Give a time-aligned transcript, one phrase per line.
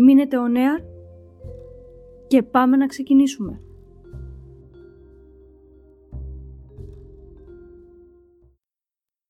[0.00, 0.78] Μείνετε ο νέα
[2.26, 3.60] και πάμε να ξεκινήσουμε.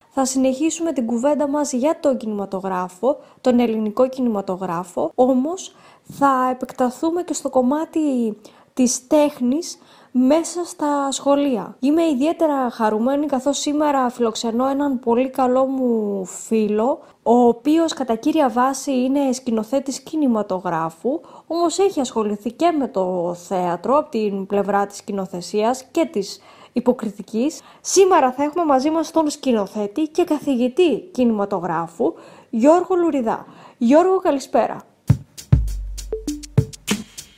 [0.09, 7.33] Θα συνεχίσουμε την κουβέντα μας για τον κινηματογράφο, τον ελληνικό κινηματογράφο, όμως θα επεκταθούμε και
[7.33, 8.37] στο κομμάτι
[8.75, 9.79] της τέχνης
[10.27, 11.77] μέσα στα σχολεία.
[11.81, 18.49] Είμαι ιδιαίτερα χαρούμενη καθώς σήμερα φιλοξενώ έναν πολύ καλό μου φίλο, ο οποίος κατά κύρια
[18.49, 24.97] βάση είναι σκηνοθέτης κινηματογράφου, όμως έχει ασχοληθεί και με το θέατρο από την πλευρά της
[24.97, 26.41] σκηνοθεσίας και της
[26.73, 27.61] υποκριτικής.
[27.81, 32.15] Σήμερα θα έχουμε μαζί μας τον σκηνοθέτη και καθηγητή κινηματογράφου
[32.51, 33.47] Γιώργο Λουριδά.
[33.79, 34.83] Γιώργο καλησπέρα.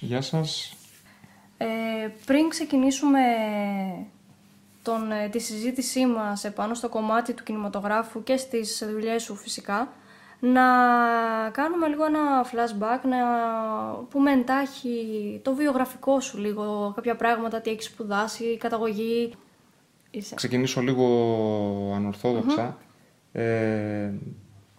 [0.00, 0.74] Γεια σας.
[1.62, 3.20] Ε, πριν ξεκινήσουμε
[4.82, 9.92] τον, ε, τη συζήτησή μας επάνω στο κομμάτι του κινηματογράφου και στις δουλειές σου φυσικά,
[10.40, 10.62] να
[11.52, 13.18] κάνουμε λίγο ένα flashback, να
[14.10, 19.32] πούμε εντάχει το βιογραφικό σου λίγο, κάποια πράγματα, τι έχεις σπουδάσει, η καταγωγή.
[20.10, 20.34] Είσαι.
[20.34, 21.06] Ξεκινήσω λίγο
[23.32, 24.12] Ε,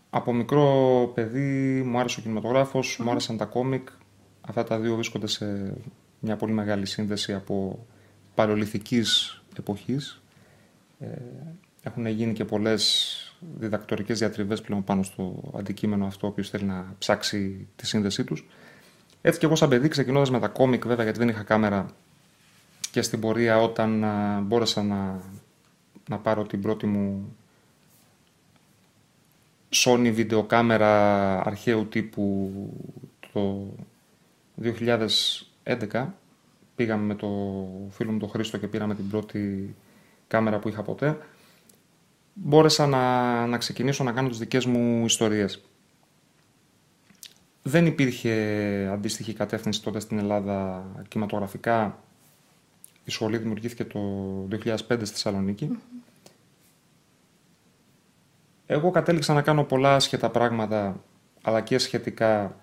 [0.10, 3.88] από μικρό παιδί μου άρεσε ο κινηματογραφος μου άρεσαν τα κόμικ.
[4.42, 5.74] Αυτά τα δύο βρίσκονται σε
[6.22, 7.86] μια πολύ μεγάλη σύνδεση από
[8.36, 10.22] παλαιολιθικής εποχής.
[11.00, 11.08] Ε,
[11.84, 13.16] έχουν γίνει και πολλές
[13.58, 18.48] διδακτορικές διατριβές πλέον πάνω στο αντικείμενο αυτό, ο οποίος θέλει να ψάξει τη σύνδεσή τους.
[19.22, 21.86] Έτσι και εγώ σαν παιδί, ξεκινώντας με τα κόμικ βέβαια, γιατί δεν είχα κάμερα
[22.92, 24.06] και στην πορεία όταν
[24.44, 25.22] μπόρεσα να,
[26.10, 27.36] να πάρω την πρώτη μου
[29.74, 32.52] Sony βιντεοκάμερα αρχαίου τύπου
[33.34, 33.74] το
[35.64, 36.08] 2011
[36.76, 37.28] πήγαμε με το
[37.90, 39.76] φίλο μου τον Χρήστο και πήραμε την πρώτη
[40.28, 41.18] κάμερα που είχα ποτέ
[42.34, 45.62] μπόρεσα να, να ξεκινήσω να κάνω τις δικές μου ιστορίες.
[47.64, 48.32] Δεν υπήρχε
[48.92, 52.00] αντίστοιχη κατεύθυνση τότε στην Ελλάδα κινηματογραφικά.
[53.04, 54.00] Η σχολή δημιουργήθηκε το
[54.52, 55.80] 2005 στη θεσσαλονικη
[58.66, 61.04] Εγώ κατέληξα να κάνω πολλά σχετά πράγματα,
[61.42, 62.56] αλλά και σχετικά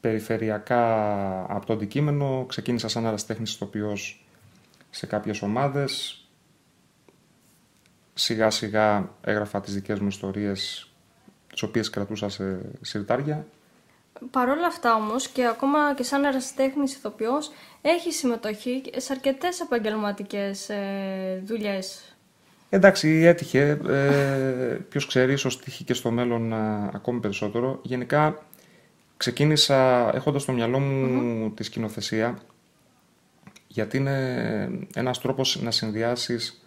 [0.00, 0.84] περιφερειακά
[1.54, 2.44] από το αντικείμενο.
[2.48, 4.26] Ξεκίνησα σαν αεραστέχνης ηθοποιός
[4.90, 6.22] σε κάποιες ομάδες,
[8.14, 10.90] σιγά σιγά έγραφα τις δικές μου ιστορίες
[11.52, 13.46] τις οποίες κρατούσα σε συρτάρια.
[14.30, 17.50] Παρ' όλα αυτά όμως και ακόμα και σαν ερασιτέχνης ηθοποιός
[17.82, 22.16] έχεις συμμετοχή σε αρκετές επαγγελματικές ε, δουλειές.
[22.70, 23.80] Εντάξει, έτυχε.
[23.88, 27.80] Ε, ποιος ξέρει, ίσως τύχει και στο μέλλον ε, ακόμη περισσότερο.
[27.82, 28.42] Γενικά
[29.18, 32.38] ξεκίνησα έχοντας στο μυαλό μου τη σκηνοθεσία
[33.66, 36.62] γιατί είναι ένας τρόπος να συνδυάσεις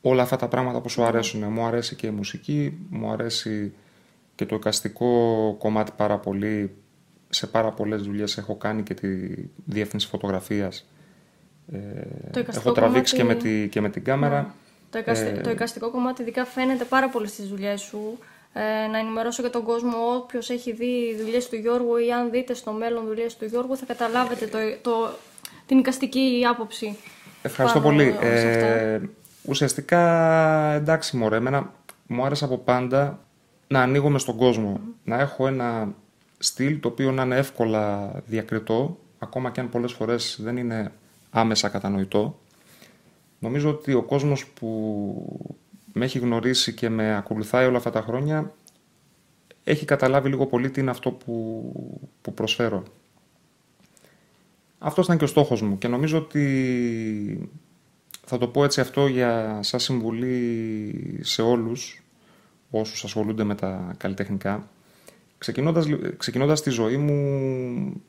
[0.00, 1.44] όλα αυτά τα πράγματα που σου αρέσουν.
[1.44, 3.72] Μου αρέσει και η μουσική, μου αρέσει
[4.34, 6.74] και το εικαστικό κομμάτι πάρα πολύ.
[7.28, 9.08] Σε πάρα πολλές δουλειές έχω κάνει και τη
[9.64, 10.90] διεύθυνση φωτογραφίας.
[11.72, 14.40] Ε, έχω τραβήξει και, με τη, και με την κάμερα.
[14.40, 14.48] Ναι.
[14.90, 15.26] Το, εικαστι...
[15.26, 15.40] ε...
[15.40, 18.18] το εικαστικό κομμάτι ειδικά φαίνεται πάρα πολύ στις δουλειές σου.
[18.52, 22.54] Ε, να ενημερώσω και τον κόσμο, όποιος έχει δει δουλειές του Γιώργου ή αν δείτε
[22.54, 25.10] στο μέλλον δουλειές του Γιώργου, θα καταλάβετε το, το,
[25.66, 26.96] την εικαστική άποψη.
[27.42, 28.16] Ευχαριστώ πολύ.
[28.20, 29.00] Ε,
[29.42, 31.72] Ουσιαστικά, εντάξει μωρέ, εμένα
[32.06, 33.18] μου άρεσε από πάντα
[33.66, 34.80] να ανοίγομαι στον κόσμο.
[35.04, 35.94] Να έχω ένα
[36.38, 40.92] στυλ το οποίο να είναι εύκολα διακριτό, ακόμα και αν πολλές φορές δεν είναι
[41.30, 42.38] άμεσα κατανοητό.
[43.38, 45.56] Νομίζω ότι ο κόσμος που
[45.92, 48.54] με έχει γνωρίσει και με ακολουθάει όλα αυτά τα χρόνια
[49.64, 51.72] έχει καταλάβει λίγο πολύ τι είναι αυτό που,
[52.22, 52.82] που προσφέρω.
[54.78, 57.50] Αυτός ήταν και ο στόχος μου και νομίζω ότι
[58.24, 62.02] θα το πω έτσι αυτό για σαν συμβουλή σε όλους
[62.70, 64.68] όσους ασχολούνται με τα καλλιτεχνικά.
[65.38, 65.86] Ξεκινώντας,
[66.16, 68.02] ξεκινώντας τη ζωή μου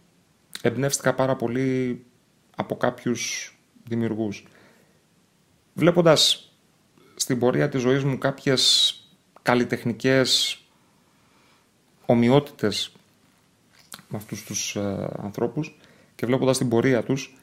[0.62, 2.01] εμπνεύστηκα πάρα πολύ
[2.56, 3.56] από κάποιους
[3.88, 4.48] δημιουργούς.
[5.74, 6.50] Βλέποντας
[7.21, 8.95] στην πορεία της ζωής μου κάποιες
[9.41, 10.59] καλλιτεχνικές
[12.06, 12.91] ομοιότητες
[14.07, 15.77] με αυτούς τους ε, ανθρώπους
[16.15, 17.38] και βλέποντας την πορεία τους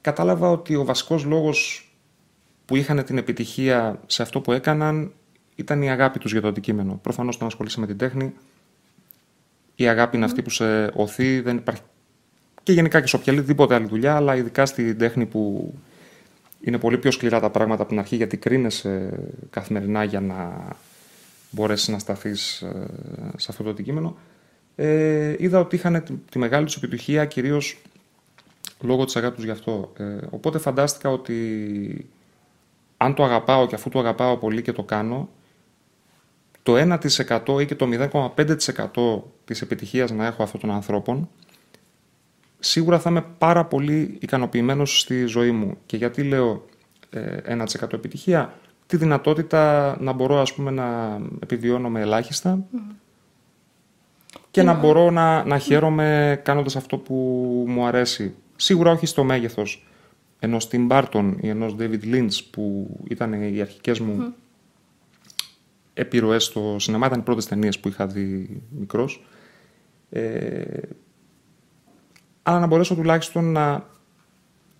[0.00, 1.90] κατάλαβα ότι ο βασικός λόγος
[2.64, 5.12] που είχαν την επιτυχία σε αυτό που έκαναν
[5.54, 6.98] ήταν η αγάπη τους για το αντικείμενο.
[7.02, 8.34] Προφανώς όταν ασχολείσαι με την τέχνη
[9.74, 11.80] η αγάπη είναι αυτή που σε οθεί, δεν υπάρχει
[12.62, 15.74] και γενικά και σε οποιαδήποτε άλλη δουλειά, αλλά ειδικά στην τέχνη που
[16.66, 19.18] είναι πολύ πιο σκληρά τα πράγματα από την αρχή, γιατί κρίνεσαι
[19.50, 20.68] καθημερινά για να
[21.50, 22.86] μπορέσεις να σταθείς ε,
[23.36, 24.16] σε αυτό το αντικείμενο.
[24.76, 27.82] Ε, είδα ότι είχαν τη, μεγάλη τους επιτυχία κυρίως
[28.80, 29.92] λόγω της αγάπης τους γι' αυτό.
[29.98, 32.10] Ε, οπότε φαντάστηκα ότι
[32.96, 35.28] αν το αγαπάω και αφού το αγαπάω πολύ και το κάνω,
[36.62, 36.98] το
[37.46, 37.88] 1% ή και το
[38.36, 41.28] 0,5% της επιτυχίας να έχω αυτών των ανθρώπων,
[42.58, 45.76] σίγουρα θα είμαι πάρα πολύ ικανοποιημένος στη ζωή μου.
[45.86, 46.64] Και γιατί λέω
[47.12, 48.54] 1% ε, επιτυχία,
[48.86, 52.64] τη δυνατότητα να μπορώ ας πούμε να επιβιώνω με ελάχιστα
[54.50, 57.14] και να μπορώ να, να χαίρομαι κάνοντας αυτό που
[57.68, 58.34] μου αρέσει.
[58.56, 59.86] Σίγουρα όχι στο μέγεθος
[60.38, 64.32] ενός Tim Burton ή ενός David Lynch που ήταν οι αρχικές μου mm.
[65.94, 69.24] επιρροές στο σινεμά, ήταν οι πρώτες ταινίες που είχα δει μικρός.
[70.10, 70.62] Ε,
[72.48, 73.84] αλλά να μπορέσω τουλάχιστον να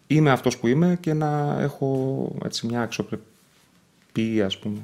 [0.07, 4.79] είμαι αυτός που είμαι και να έχω έτσι, μια αξιοπρεπή, ας πούμε.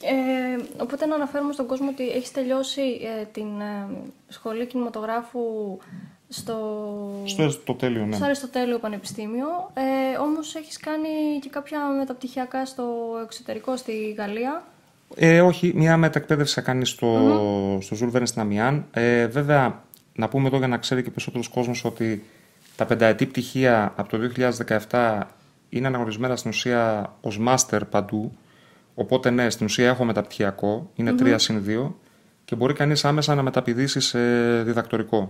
[0.00, 2.80] Ε, οπότε να αναφέρουμε στον κόσμο ότι έχεις τελειώσει
[3.20, 3.86] ε, την ε,
[4.28, 5.78] σχολή κινηματογράφου
[6.28, 6.58] στο,
[7.24, 8.16] στο Αριστοτέλειο, ναι.
[8.16, 9.70] Στο Αριστοτέλειο Πανεπιστήμιο.
[9.74, 12.84] Ε, όμως έχεις κάνει και κάποια μεταπτυχιακά στο
[13.22, 14.64] εξωτερικό, στη Γαλλία;
[15.14, 17.82] Ε, όχι, μια μετακπαίδευση θα κάνεις στο, mm-hmm.
[17.82, 18.84] στο Ζουλβέρν στην Αμιάν.
[18.90, 19.82] Ε, βέβαια,
[20.14, 22.24] να πούμε εδώ για να ξέρει και περισσότερος κόσμος ότι
[22.76, 24.18] τα πενταετή πτυχία από το
[24.90, 25.20] 2017
[25.68, 28.36] είναι αναγνωρισμένα στην ουσία ως μάστερ παντού.
[28.94, 31.32] Οπότε ναι, στην ουσία έχω μεταπτυχιακό, είναι mm-hmm.
[31.32, 31.92] 3 συν 2
[32.44, 34.18] και μπορεί κανείς άμεσα να μεταπηδήσει σε
[34.62, 35.28] διδακτορικό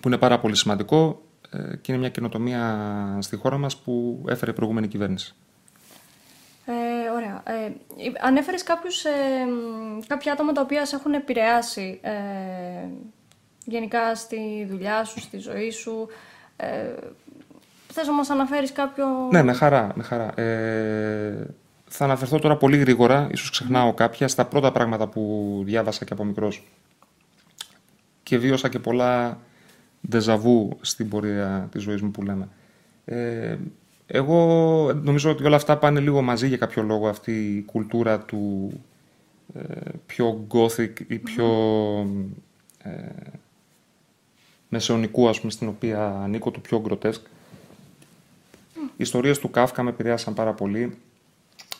[0.00, 4.50] που είναι πάρα πολύ σημαντικό ε, και είναι μια καινοτομία στη χώρα μας που έφερε
[4.50, 5.34] η προηγούμενη κυβέρνηση.
[6.64, 7.42] Ε, ωραία.
[7.44, 7.72] Ε,
[8.20, 9.10] ανέφερες κάποιους, ε,
[10.06, 12.12] κάποια άτομα τα οποία σε έχουν επηρεάσει ε,
[13.68, 16.08] γενικά στη δουλειά σου, στη ζωή σου.
[16.56, 16.94] Ε,
[17.92, 19.06] θες να μας αναφέρεις κάποιο...
[19.30, 19.92] Ναι, με χαρά.
[19.94, 20.40] Με χαρά.
[20.40, 21.46] Ε,
[21.88, 26.24] θα αναφερθώ τώρα πολύ γρήγορα, ίσως ξεχνάω κάποια, στα πρώτα πράγματα που διάβασα και από
[26.24, 26.66] μικρός.
[28.22, 29.38] Και βίωσα και πολλά
[30.08, 32.48] ντεζαβού στην πορεία της ζωής μου που λέμε.
[33.04, 33.56] Ε,
[34.06, 38.72] εγώ νομίζω ότι όλα αυτά πάνε λίγο μαζί για κάποιο λόγο αυτή η κουλτούρα του
[39.54, 41.46] ε, πιο gothic ή πιο
[42.82, 42.90] ε,
[44.68, 47.26] μεσαιωνικού ας πούμε στην οποία ανήκω του πιο γκροτέσκ.
[48.74, 50.96] Οι ιστορίες του Κάφκα με επηρέασαν πάρα πολύ.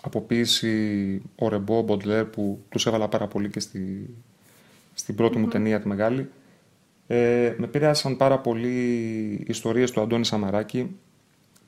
[0.00, 4.14] Από ποίηση ο Ρεμπό, Μποντλέρ που τους έβαλα πάρα πολύ και στη,
[4.94, 6.30] στην πρώτη μου ταινία τη μεγάλη.
[7.06, 8.68] Ε, με επηρέασαν πάρα πολύ
[9.40, 10.96] οι ιστορίες του Αντώνη Σαμαράκη,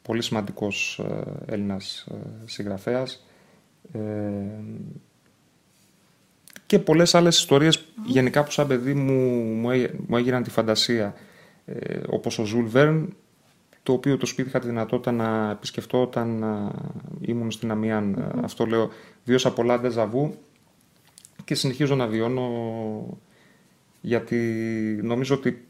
[0.03, 2.15] πολύ σημαντικός ε, Έλληνας ε,
[2.45, 3.27] συγγραφέας.
[3.93, 3.99] Ε,
[6.71, 9.15] και πολλές άλλες ιστορίες γενικά που σαν παιδί μου,
[10.07, 11.15] μου, έγιναν τη φαντασία.
[11.65, 13.17] Ε, όπως ο Ζουλ Βέρν,
[13.83, 16.45] το οποίο το σπίτι είχα τη δυνατότητα να επισκεφτώ όταν
[17.21, 18.91] ήμουν στην Amiens Αυτό λέω,
[19.25, 20.35] βίωσα πολλά ντεζαβού
[21.45, 22.49] και συνεχίζω να βιώνω
[24.01, 24.37] γιατί
[25.03, 25.67] νομίζω ότι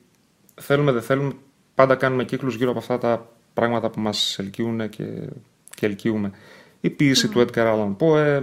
[0.55, 1.33] θέλουμε δεν θέλουμε
[1.75, 5.07] πάντα κάνουμε κύκλους γύρω από αυτά τα πράγματα που μας ελκύουν και,
[5.75, 6.31] και ελκύουμε.
[6.81, 8.43] Η ποιήση του Edgar Allan Poe,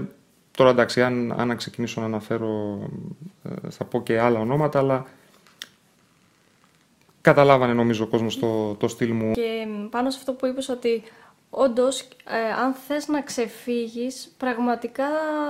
[0.57, 2.79] τώρα εντάξει αν, αν ξεκινήσω να αναφέρω
[3.43, 5.05] ε, θα πω και άλλα ονόματα αλλά
[7.21, 9.31] καταλάβανε νομίζω ο κόσμος το, το στυλ μου.
[9.31, 11.03] Και πάνω σε αυτό που είπες ότι
[11.49, 15.05] Όντως, ε, αν θες να ξεφύγεις, πραγματικά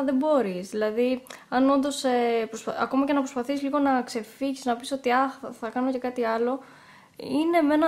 [0.05, 0.69] δεν μπορείς.
[0.69, 2.49] Δηλαδή, αν όντως, ε,
[2.79, 6.23] ακόμα και να προσπαθείς λίγο να ξεφύγεις, να πεις ότι αχ, θα κάνω και κάτι
[6.23, 6.59] άλλο,
[7.17, 7.87] είναι με ένα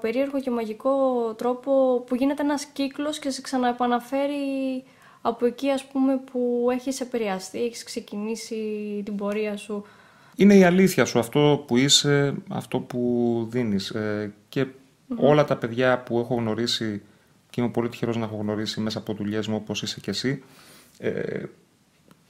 [0.00, 0.94] περίεργο και μαγικό
[1.34, 4.84] τρόπο που γίνεται ένας κύκλος και σε ξαναεπαναφέρει
[5.28, 8.56] από εκεί ας πούμε που έχεις επηρεαστεί, έχεις ξεκινήσει
[9.04, 9.84] την πορεία σου.
[10.36, 13.90] Είναι η αλήθεια σου, αυτό που είσαι, αυτό που δίνεις.
[13.90, 14.66] Ε, και
[15.16, 17.02] όλα τα παιδιά που έχω γνωρίσει
[17.50, 20.42] και είμαι πολύ τυχερός να έχω γνωρίσει μέσα από δουλειές μου όπως είσαι και εσύ.
[20.98, 21.42] Ε,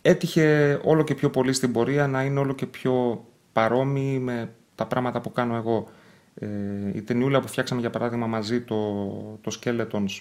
[0.03, 4.87] έτυχε όλο και πιο πολύ στην πορεία να είναι όλο και πιο παρόμοιοι με τα
[4.87, 5.89] πράγματα που κάνω εγώ.
[6.35, 6.47] Ε,
[6.95, 9.03] η ταινιούλα που φτιάξαμε για παράδειγμα μαζί, το,
[9.41, 10.21] το Skeletons,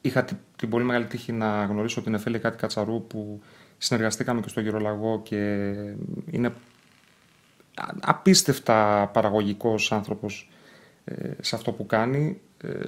[0.00, 3.42] είχα την, την πολύ μεγάλη τύχη να γνωρίσω την Εφέλη Κάτι Κατσαρού που
[3.78, 5.72] συνεργαστήκαμε και στο Γερολαγό και
[6.30, 6.52] είναι
[8.00, 10.50] απίστευτα παραγωγικός άνθρωπος
[11.04, 12.40] ε, σε αυτό που κάνει.
[12.62, 12.80] Ε,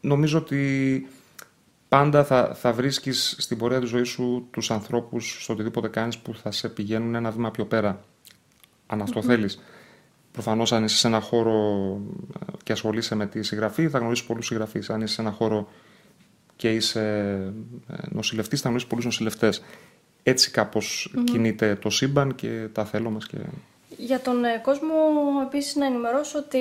[0.00, 1.06] νομίζω ότι
[1.88, 6.34] πάντα θα, θα βρίσκεις στην πορεία της ζωής σου τους ανθρώπους στο οτιδήποτε κάνεις που
[6.34, 8.04] θα σε πηγαίνουν ένα βήμα πιο πέρα,
[8.86, 9.24] αν αυτό mm-hmm.
[9.24, 9.60] θέλεις.
[10.32, 11.52] Προφανώς αν είσαι σε ένα χώρο
[12.40, 14.90] ε, και ασχολείσαι με τη συγγραφή θα γνωρίσεις πολλούς συγγραφείς.
[14.90, 15.68] Αν είσαι σε ένα χώρο
[16.56, 17.02] και είσαι
[17.88, 19.62] ε, νοσηλευτής θα γνωρίσεις πολλούς νοσηλευτές.
[20.22, 20.52] έτσι
[21.24, 23.26] κινείται το σύμπαν και τα θέλω μας.
[23.26, 23.36] Και...
[23.96, 24.94] Για τον ε, κόσμο
[25.46, 26.58] επίσης να ενημερώσω ότι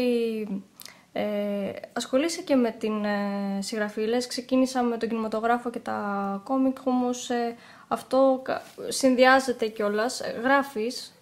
[1.13, 4.01] ε, ασχολείσαι και με την ε, συγγραφή.
[4.01, 7.55] Λες, ξεκίνησα με τον κινηματογράφο και τα κόμικ, όμως ε,
[7.87, 8.41] αυτό
[8.87, 10.21] συνδυάζεται κιόλας.
[10.43, 11.13] Γράφεις.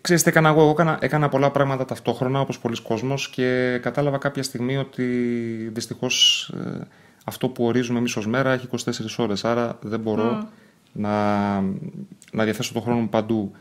[0.00, 4.42] Ξέρεις τι έκανα εγώ, έκανα, έκανα πολλά πράγματα ταυτόχρονα όπως πολλοί κόσμος και κατάλαβα κάποια
[4.42, 5.04] στιγμή ότι
[5.72, 6.86] δυστυχώς ε,
[7.24, 10.48] αυτό που ορίζουμε εμείς ως μέρα έχει 24 ώρες, άρα δεν μπορώ
[10.92, 11.60] να,
[12.32, 13.52] να διαθέσω τον χρόνο μου παντού.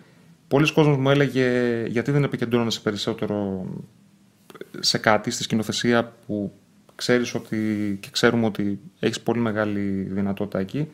[0.47, 3.65] Πολλοί κόσμος μου έλεγε γιατί δεν επικεντρώνεσαι περισσότερο
[4.79, 6.53] σε κάτι, στη σκηνοθεσία που
[6.95, 10.88] ξέρεις ότι και ξέρουμε ότι έχεις πολύ μεγάλη δυνατότητα εκεί.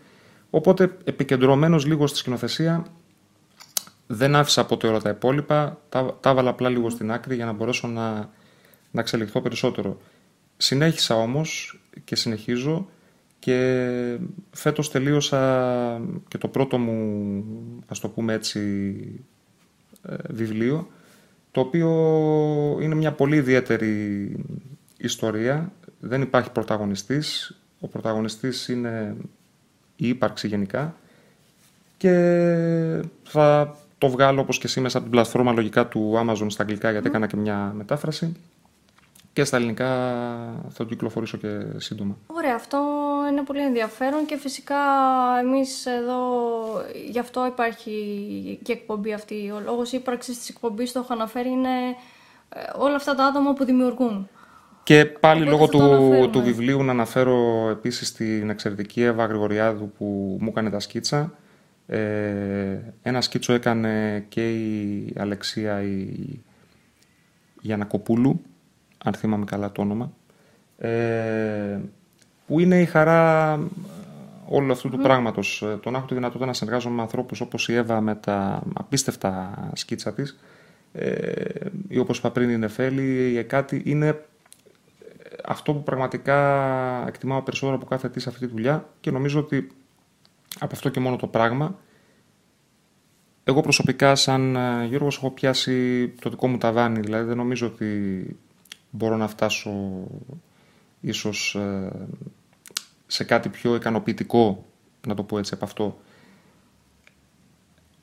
[0.50, 2.86] Οπότε επικεντρωμένος λίγο στη σκηνοθεσία
[4.08, 7.52] δεν άφησα ποτέ όλα τα υπόλοιπα, τα, τα έβαλα απλά λίγο στην άκρη για να
[7.52, 8.30] μπορέσω να,
[8.92, 10.02] να εξελιχθώ περισσότερο.
[10.58, 12.88] Συνέχισα όμως και συνεχίζω
[13.40, 14.18] και
[14.52, 17.44] φέτος τελείωσα και το πρώτο μου,
[17.88, 18.60] ας το πούμε έτσι,
[20.02, 20.88] ε, βιβλίο,
[21.52, 21.90] το οποίο
[22.82, 24.36] είναι μια πολύ ιδιαίτερη
[24.98, 25.72] ιστορία.
[26.00, 27.60] Δεν υπάρχει πρωταγωνιστής.
[27.80, 29.16] Ο πρωταγωνιστής είναι
[29.96, 30.96] η ύπαρξη γενικά
[31.98, 32.12] και
[33.24, 36.92] θα το βγάλω όπως και εσύ μέσα από την πλατφόρμα λογικά του Amazon στα αγγλικά
[36.92, 38.36] γιατί έκανα και μια μετάφραση
[39.38, 39.88] και στα ελληνικά
[40.70, 42.18] θα το κυκλοφορήσω και σύντομα.
[42.28, 42.80] Ωραία, αυτό
[43.32, 44.76] είναι πολύ ενδιαφέρον και φυσικά
[45.42, 46.20] εμείς εδώ
[47.10, 47.92] γι' αυτό υπάρχει
[48.64, 49.52] και εκπομπή αυτή.
[49.56, 51.70] Ο λόγος ύπαρξης της εκπομπής το έχω αναφέρει είναι
[52.50, 54.30] ε, όλα αυτά τα άτομα που δημιουργούν.
[54.84, 60.48] Και πάλι λόγω του, του βιβλίου να αναφέρω επίσης την εξαιρετική Εύα Γρηγοριάδου που μου
[60.50, 61.34] έκανε τα σκίτσα.
[61.88, 66.40] Ε, ένα σκίτσο έκανε και η Αλεξία η
[67.62, 68.42] Γιανακοπούλου,
[69.04, 70.12] αν θυμάμαι καλά το όνομα,
[70.78, 71.80] ε,
[72.48, 73.60] που είναι η χαρά
[74.48, 75.04] όλου αυτού του mm.
[75.04, 75.62] πράγματος.
[75.62, 78.64] Ε, το να έχω τη δυνατότητα να συνεργάζομαι με ανθρώπους όπως η Εύα με τα
[78.74, 80.40] απίστευτα σκίτσα της,
[80.94, 81.32] ε,
[81.88, 84.22] ή όπως είπα πριν η Νεφέλη, η Εκάτη, είναι
[85.46, 86.38] αυτό που πραγματικά
[87.08, 89.68] εκτιμάω περισσότερο από κάθε τι σε αυτή τη δουλειά και νομίζω ότι
[90.60, 91.76] από αυτό και μόνο το πράγμα
[93.50, 98.40] εγώ προσωπικά σαν ε, Γιώργος έχω πιάσει το δικό μου ταβάνι, δηλαδή δεν νομίζω ότι
[98.90, 99.72] μπορώ να φτάσω
[101.02, 101.92] ίσως ε,
[103.08, 104.66] σε κάτι πιο ικανοποιητικό,
[105.08, 106.00] να το πω έτσι από αυτό.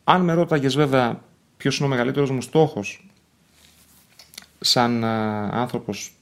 [0.04, 1.22] Αν με ρώταγες βέβαια
[1.56, 3.08] ποιος είναι ο μεγαλύτερος μου στόχος
[4.60, 5.06] σαν ε,
[5.52, 6.14] άνθρωπος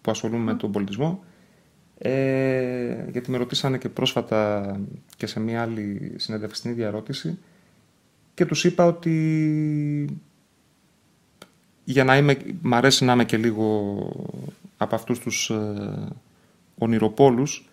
[0.00, 1.24] που ασχολούμαι με τον πολιτισμό,
[2.02, 4.80] ε, γιατί με ρωτήσανε και πρόσφατα
[5.16, 7.38] και σε μια άλλη συνέντευξη στην ίδια ερώτηση
[8.34, 10.18] και τους είπα ότι
[11.84, 13.96] για να είμαι, μ' αρέσει να είμαι και λίγο
[14.76, 16.08] από αυτούς τους ε,
[16.78, 17.68] ονειροπόλους,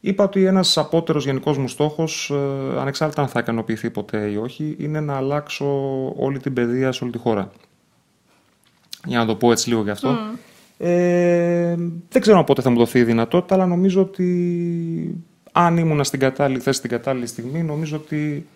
[0.00, 4.76] είπα ότι ένας απότερος γενικός μου στόχος, ε, ανεξάρτητα αν θα ικανοποιηθεί ποτέ ή όχι,
[4.78, 5.66] είναι να αλλάξω
[6.16, 7.50] όλη την παιδεία σε όλη τη χώρα.
[9.04, 10.16] Για να το πω έτσι λίγο γι' αυτό.
[10.78, 11.74] Ε,
[12.08, 16.60] δεν ξέρω πότε θα μου δοθεί η δυνατότητα, αλλά νομίζω ότι αν ήμουν στην κατάλληλη
[16.60, 18.46] θέση την κατάλληλη στιγμή, νομίζω ότι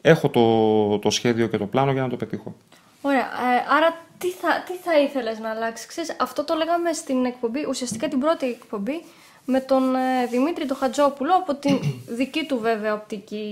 [0.00, 2.54] έχω το, το σχέδιο και το πλάνο για να το πετύχω.
[3.00, 3.20] Ωραία.
[3.20, 7.66] Ε, άρα τι θα, τι θα ήθελες να αλλάξει; Ξέρεις, αυτό το λέγαμε στην εκπομπή,
[7.68, 9.02] ουσιαστικά την πρώτη εκπομπή,
[9.44, 11.78] με τον ε, Δημήτρη το Χατζόπουλο, από την
[12.18, 13.44] δική του βέβαια οπτική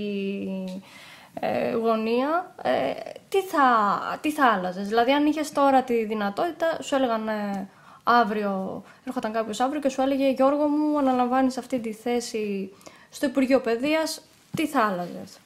[1.33, 2.55] ε, γωνία.
[2.61, 2.91] Ε,
[3.29, 3.59] τι, θα,
[4.21, 7.69] τι θα άλλαζες; Δηλαδή αν είχες τώρα τη δυνατότητα, σου έλεγαν ε,
[8.03, 12.71] αύριο, έρχονταν κάποιος αύριο και σου έλεγε Γιώργο μου αναλαμβάνεις αυτή τη θέση
[13.09, 14.21] στο Υπουργείο Παιδείας,
[14.55, 15.39] τι θα άλλαζες;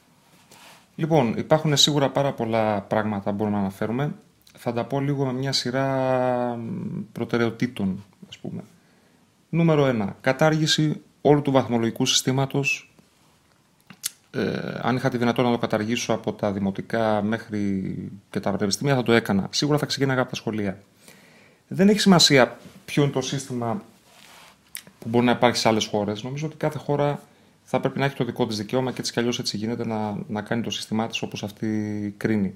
[0.95, 4.15] Λοιπόν, υπάρχουν σίγουρα πάρα πολλά πράγματα που μπορούμε να αναφέρουμε.
[4.57, 6.59] Θα τα πω λίγο με μια σειρά
[7.11, 8.63] προτεραιοτήτων, ας πούμε.
[9.49, 10.15] Νούμερο 1.
[10.21, 12.94] Κατάργηση όλου του βαθμολογικού συστήματος.
[14.35, 17.93] Ε, αν είχα τη δυνατότητα να το καταργήσω από τα δημοτικά μέχρι
[18.29, 19.47] και τα πανεπιστήμια θα το έκανα.
[19.51, 20.77] Σίγουρα θα ξεκίναγα από τα σχολεία.
[21.67, 23.81] Δεν έχει σημασία ποιο είναι το σύστημα
[24.99, 26.23] που μπορεί να υπάρχει σε άλλες χώρες.
[26.23, 27.19] Νομίζω ότι κάθε χώρα
[27.63, 30.17] θα πρέπει να έχει το δικό της δικαίωμα και έτσι κι αλλιώς έτσι γίνεται να,
[30.27, 32.53] να κάνει το σύστημά της όπως αυτή κρίνει.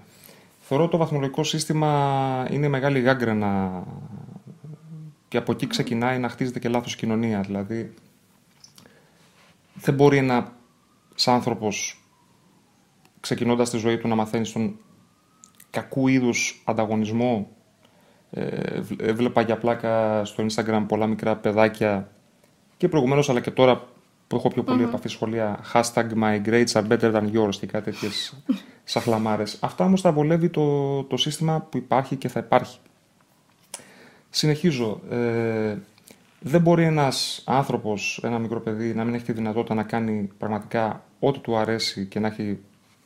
[0.59, 3.83] Θεωρώ το βαθμολογικό σύστημα είναι μεγάλη γάγκρενα
[5.27, 7.41] και από εκεί ξεκινάει να χτίζεται και λάθος κοινωνία.
[7.41, 7.93] Δηλαδή,
[9.73, 10.57] δεν μπορεί ένα
[11.27, 12.03] άνθρωπος
[13.19, 14.79] ξεκινώντας τη ζωή του να μαθαίνεις τον
[15.69, 17.49] κακού είδους ανταγωνισμό.
[18.31, 22.11] Ε, έβλεπα για πλάκα στο Instagram πολλά μικρά παιδάκια
[22.77, 23.87] και προηγουμένως αλλά και τώρα
[24.27, 24.87] που έχω πιο πολύ mm-hmm.
[24.87, 28.43] επαφή σχολεία, hashtag my grades are better than yours και κάτι τέτοιες
[28.83, 29.57] σαχλαμάρες.
[29.59, 32.79] Αυτά όμως θα βολεύει το, το σύστημα που υπάρχει και θα υπάρχει.
[34.29, 35.01] Συνεχίζω.
[35.09, 35.77] Ε,
[36.39, 41.03] δεν μπορεί ένας άνθρωπος, ένα μικρό παιδί, να μην έχει τη δυνατότητα να κάνει πραγματικά
[41.19, 42.59] ό,τι του αρέσει και να έχει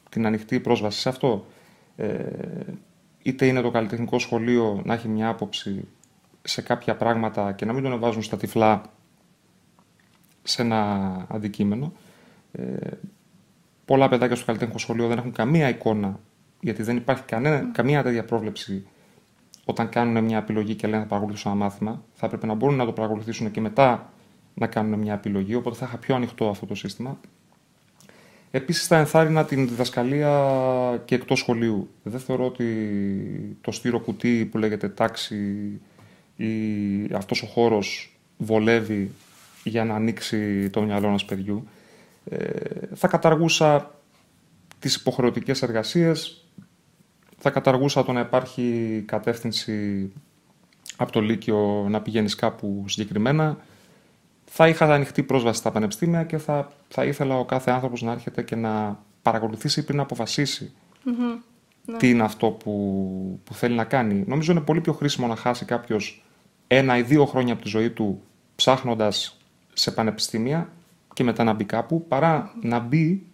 [0.10, 1.46] την ανοιχτή πρόσβαση σε αυτό.
[1.96, 2.18] Ε,
[3.22, 5.88] είτε είναι το καλλιτεχνικό σχολείο να έχει μια άποψη
[6.42, 8.82] σε κάποια πράγματα και να μην τον βάζουν στα τυφλά
[10.44, 11.94] σε ένα αντικείμενο.
[12.52, 12.88] Ε,
[13.86, 16.20] πολλά παιδάκια στο καλλιτεχνικό σχολείο δεν έχουν καμία εικόνα,
[16.60, 18.88] γιατί δεν υπάρχει κανένα, καμία τέτοια πρόβλεψη
[19.66, 22.04] όταν κάνουν μια επιλογή και λένε θα παρακολουθήσουν ένα μάθημα.
[22.14, 24.14] Θα έπρεπε να μπορούν να το παρακολουθήσουν και μετά
[24.54, 27.18] να κάνουν μια επιλογή, οπότε θα είχα πιο ανοιχτό αυτό το σύστημα.
[28.52, 31.90] Επίσης θα ενθάρρυνα την διδασκαλία και εκτός σχολείου.
[32.04, 32.68] Δεν θεωρώ ότι
[33.62, 35.36] το στήρο κουτί που λέγεται τάξη
[36.36, 36.50] ή
[37.14, 39.12] αυτός ο χώρος βολεύει
[39.64, 41.68] για να ανοίξει το μυαλό ενός παιδιού.
[42.26, 42.48] Ε,
[42.96, 44.00] θα καταργούσα
[44.80, 46.46] τις υποχρεωτικές εργασίες,
[47.44, 50.12] θα καταργούσα το να υπάρχει κατεύθυνση
[50.98, 53.58] από το Λύκειο να πηγαίνεις κάπου συγκεκριμένα,
[54.46, 58.42] θα είχα ανοιχτή πρόσβαση στα πανεπιστήμια και θα, θα ήθελα ο κάθε άνθρωπος να έρχεται
[58.44, 60.74] και να παρακολουθήσει πριν να αποφασίσει
[61.86, 61.98] ναι.
[61.98, 64.24] τι είναι αυτό που, που θέλει να κάνει.
[64.28, 66.24] Νομίζω είναι πολύ πιο χρήσιμο να χάσει κάποιος
[66.68, 68.22] ένα ή δύο χρόνια από τη ζωή του
[68.56, 69.38] ψάχνοντας
[69.74, 70.70] σε πανεπιστήμια
[71.14, 73.26] και μετά να μπει κάπου, παρά να μπει,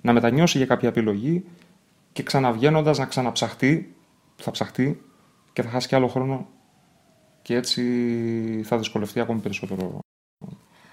[0.00, 1.44] να μετανιώσει για κάποια επιλογή
[2.16, 3.96] και ξαναβγαίνοντας να ξαναψαχτεί,
[4.36, 5.02] θα ψαχτεί
[5.52, 6.46] και θα χάσει και άλλο χρόνο
[7.42, 7.82] και έτσι
[8.64, 9.98] θα δυσκολευτεί ακόμη περισσότερο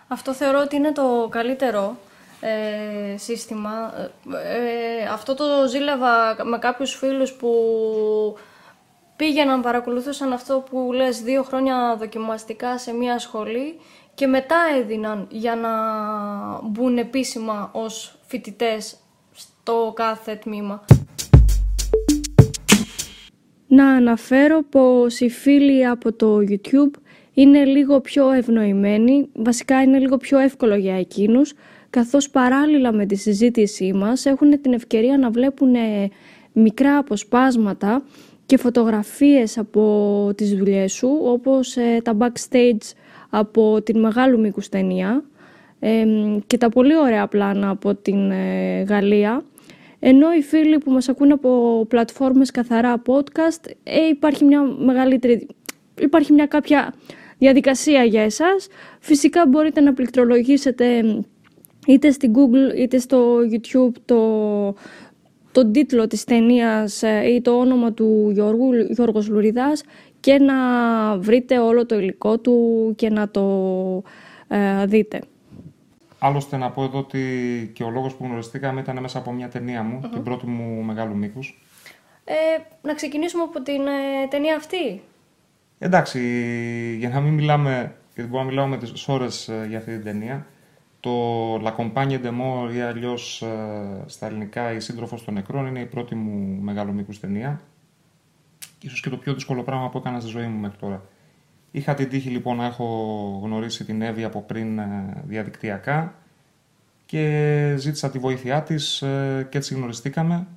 [0.08, 1.98] αυτό θεωρώ ότι είναι το καλύτερο
[2.40, 3.94] ε, σύστημα.
[4.44, 7.52] Ε, αυτό το ζήλευα με κάποιους φίλους που
[9.16, 13.80] πήγαιναν, παρακολουθούσαν αυτό που λες δύο χρόνια δοκιμαστικά σε μία σχολή
[14.14, 15.72] και μετά έδιναν για να
[16.64, 18.98] μπουν επίσημα ως φοιτητές
[19.34, 20.86] στο κάθε τμήμα.
[23.74, 27.00] Να αναφέρω πως οι φίλοι από το YouTube
[27.34, 31.54] είναι λίγο πιο ευνοημένοι, βασικά είναι λίγο πιο εύκολο για εκείνους,
[31.90, 36.10] καθώς παράλληλα με τη συζήτησή μας έχουν την ευκαιρία να βλέπουν ε,
[36.54, 38.04] μικρά αποσπάσματα
[38.46, 42.92] και φωτογραφίες από τις δουλειές σου, όπως ε, τα backstage
[43.30, 45.24] από την μεγάλου μήκους ταινία
[46.48, 49.44] και τα πολύ ωραία πλάνα από την ε, Γαλλία.
[50.06, 53.72] Ενώ οι φίλοι που μας ακούν από πλατφόρμες καθαρά podcast,
[54.10, 55.48] υπάρχει μια μεγαλύτερη,
[56.00, 56.94] υπάρχει μια κάποια
[57.38, 58.68] διαδικασία για εσάς.
[59.00, 61.04] Φυσικά μπορείτε να πληκτρολογήσετε
[61.88, 64.20] είτε στην Google είτε στο YouTube το,
[65.52, 69.84] τον τίτλο της ταινίας ε, ή το όνομα του Γιώργου, Γιώργος Λουριδάς
[70.20, 70.56] και να
[71.18, 73.44] βρείτε όλο το υλικό του και να το
[74.48, 75.20] ε, δείτε.
[76.26, 79.84] Άλλωστε να πω εδώ ότι και ο λόγος που γνωριστήκαμε ήταν μέσα από μια ταινία
[79.84, 81.62] μου, την πρώτη μου μεγάλου μήκους.
[82.24, 82.34] Ε,
[82.82, 85.02] να ξεκινήσουμε από την ε, ταινία αυτή.
[85.80, 86.20] Εντάξει,
[87.00, 90.04] για να μην μιλάμε, γιατί μπορούμε να μιλάμε με τις ώρες ε, για αυτή την
[90.04, 90.46] ταινία,
[91.00, 95.80] το La Compagne de Mort ή αλλιώς ε, στα ελληνικά η σύντροφος των νεκρών είναι
[95.80, 97.62] η πρώτη μου μεγάλο μήκους ταινία.
[98.82, 101.02] Ίσως και το πιο δύσκολο πράγμα που έκανα στη ζωή μου μέχρι τώρα.
[101.76, 102.86] Είχα την τύχη λοιπόν να έχω
[103.44, 106.14] γνωρίσει την Εύη από πριν ε, διαδικτυακά
[107.06, 108.98] και ζήτησα τη βοήθειά της
[109.50, 110.48] και έτσι γνωριστήκαμε.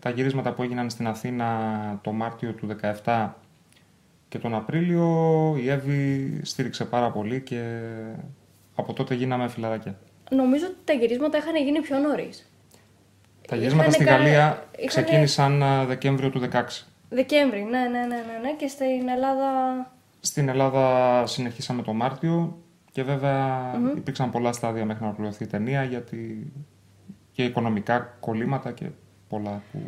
[0.00, 1.48] Τα γυρίσματα που έγιναν στην Αθήνα
[2.02, 3.28] το Μάρτιο του 2017
[4.28, 7.80] και τον Απρίλιο η Εύη στήριξε πάρα πολύ και
[8.74, 9.98] από τότε γίναμε φιλαράκια.
[10.30, 12.50] Νομίζω ότι τα γυρίσματα είχαν γίνει πιο νωρίς.
[13.48, 16.62] Τα γυρίσματα στη Γαλλία ξεκίνησαν Δεκέμβριο του 2016.
[17.08, 18.52] Δεκέμβρη, ναι, ναι, ναι, ναι, ναι.
[18.58, 19.50] Και στην Ελλάδα...
[20.26, 22.58] Στην Ελλάδα συνεχίσαμε το Μάρτιο
[22.92, 26.52] και βεβαια υπήρξαν πολλά στάδια μέχρι να ολοκληρωθεί η ταινία γιατί
[27.32, 28.86] και οικονομικά κολλήματα και
[29.28, 29.78] πολλά που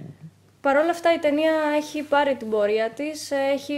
[0.61, 3.77] Παρ' όλα αυτά η ταινία έχει πάρει την πορεία της, έχει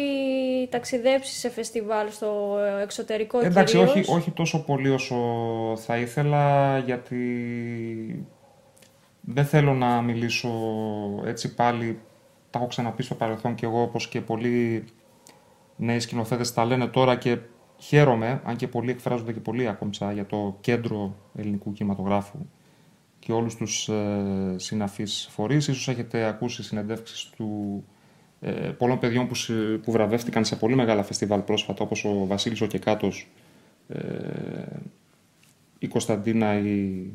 [0.70, 5.16] ταξιδέψει σε φεστιβάλ στο εξωτερικό Εντάξει, όχι, όχι τόσο πολύ όσο
[5.76, 8.26] θα ήθελα, γιατί
[9.20, 10.50] δεν θέλω να μιλήσω
[11.24, 12.00] έτσι πάλι,
[12.50, 14.84] τα έχω ξαναπεί στο παρελθόν και εγώ, όπως και πολλοί
[15.80, 17.38] νέοι σκηνοθέτες τα λένε τώρα και
[17.76, 22.38] χαίρομαι, αν και πολλοί εκφράζονται και πολλοί ακόμη για το κέντρο ελληνικού κινηματογράφου
[23.18, 25.68] και όλους τους ε, συναφείς φορείς.
[25.68, 27.84] Ίσως έχετε ακούσει συνεντεύξεις του
[28.40, 29.34] ε, πολλών παιδιών που,
[29.82, 33.28] που βραβεύτηκαν σε πολύ μεγάλα φεστιβάλ πρόσφατα, όπως ο Βασίλης ο Κεκάτος,
[33.88, 33.98] ε,
[35.78, 37.06] η Κωνσταντίνα, η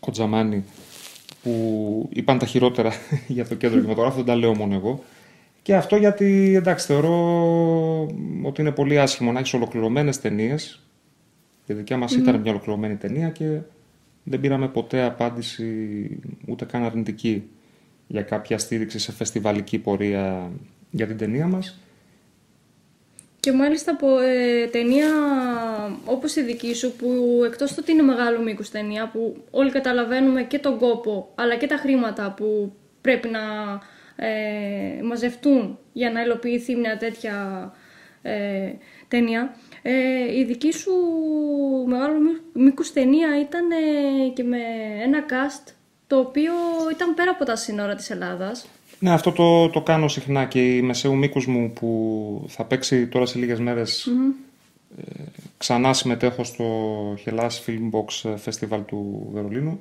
[0.00, 0.64] Κοτζαμάνη,
[1.42, 2.92] που είπαν τα χειρότερα
[3.26, 5.04] για το κέντρο κινηματογράφου, δεν τα λέω μόνο εγώ.
[5.64, 7.16] Και αυτό γιατί, εντάξει, θεωρώ
[8.42, 10.80] ότι είναι πολύ άσχημο να έχεις ολοκληρωμένες ταινίες.
[11.66, 13.58] Η δικιά μας ήταν μια ολοκληρωμένη ταινία και
[14.24, 16.08] δεν πήραμε ποτέ απάντηση
[16.46, 17.50] ούτε καν αρνητική
[18.06, 20.50] για κάποια στήριξη σε φεστιβαλική πορεία
[20.90, 21.78] για την ταινία μας.
[23.40, 25.08] Και μάλιστα από ε, ταινία
[26.04, 30.42] όπως η δική σου που εκτός του ότι είναι μεγάλο μήκος ταινία που όλοι καταλαβαίνουμε
[30.42, 33.40] και τον κόπο αλλά και τα χρήματα που πρέπει να
[34.16, 37.72] ε, μαζευτούν για να υλοποιηθεί μια τέτοια
[38.22, 38.72] ε,
[39.08, 39.56] ταινία.
[39.82, 40.92] Ε, η δική σου
[41.86, 42.14] μεγάλο
[42.52, 44.58] μήκος ταινία ήταν ε, και με
[45.04, 45.72] ένα cast
[46.06, 46.52] το οποίο
[46.92, 48.66] ήταν πέρα από τα σύνορα της Ελλάδας.
[48.98, 53.26] Ναι, αυτό το, το κάνω συχνά και η μεσαίου μήκους μου που θα παίξει τώρα
[53.26, 54.08] σε λίγες μέρες
[54.96, 55.22] ε,
[55.56, 56.64] ξανά συμμετέχω στο
[57.24, 59.80] Hellas Film Box Festival του Βερολίνου.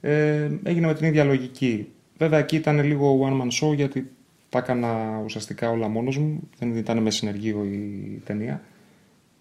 [0.00, 1.88] Ε, έγινε με την ίδια λογική.
[2.20, 4.10] Βέβαια εκεί ήταν λίγο one man show γιατί
[4.48, 6.48] τα έκανα ουσιαστικά όλα μόνος μου.
[6.58, 8.62] Δεν ήταν με συνεργείο η ταινία.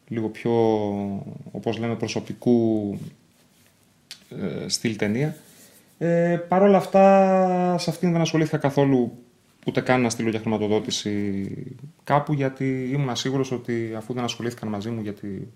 [0.08, 0.52] Λίγο πιο,
[1.52, 2.98] όπως λέμε, προσωπικού
[4.30, 5.36] ε, στυλ ταινία.
[5.98, 9.12] Ε, Παρ' όλα αυτά, σε αυτήν δεν ασχολήθηκα καθόλου
[9.68, 11.48] ούτε καν να στείλω για χρηματοδότηση
[12.04, 15.52] κάπου, γιατί ήμουν σίγουρος ότι αφού δεν ασχολήθηκαν μαζί μου γιατί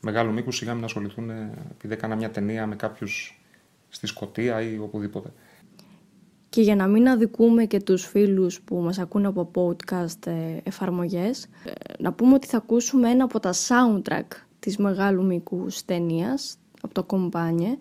[0.00, 1.30] μεγάλο μήκος, σιγά μην ασχοληθούν
[1.70, 3.40] επειδή έκανα μια ταινία με κάποιους
[3.88, 5.28] στη Σκωτία ή οπουδήποτε.
[6.48, 11.44] Και για να μην αδικούμε και τους φίλους που μας ακούνε από podcast ε, εφαρμογές,
[11.64, 14.26] ε, να πούμε ότι θα ακούσουμε ένα από τα soundtrack
[14.58, 17.76] της μεγάλου μήκου ταινίας από το Κομπάνιε.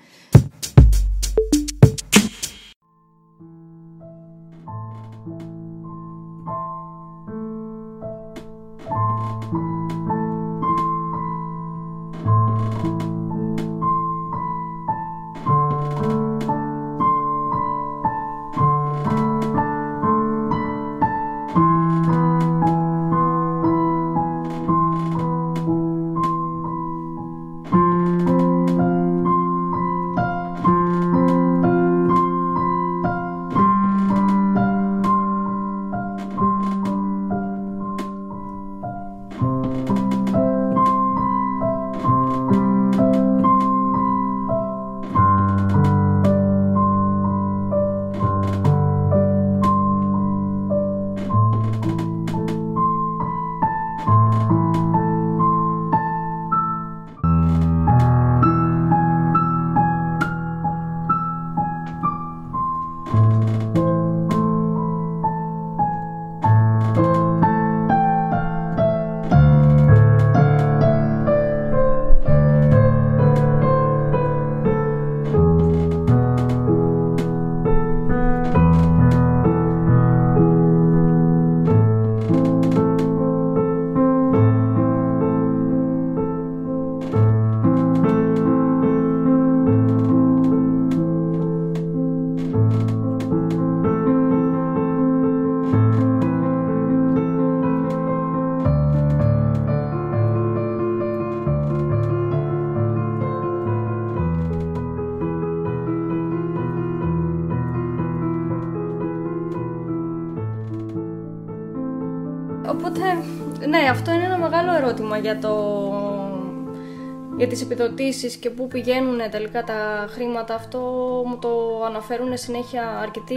[117.56, 120.56] Τις επιδοτήσεις και πού πηγαίνουν τελικά τα χρήματα.
[120.56, 120.80] Αυτό
[121.26, 123.36] μου το αναφέρουν συνέχεια αρκετοί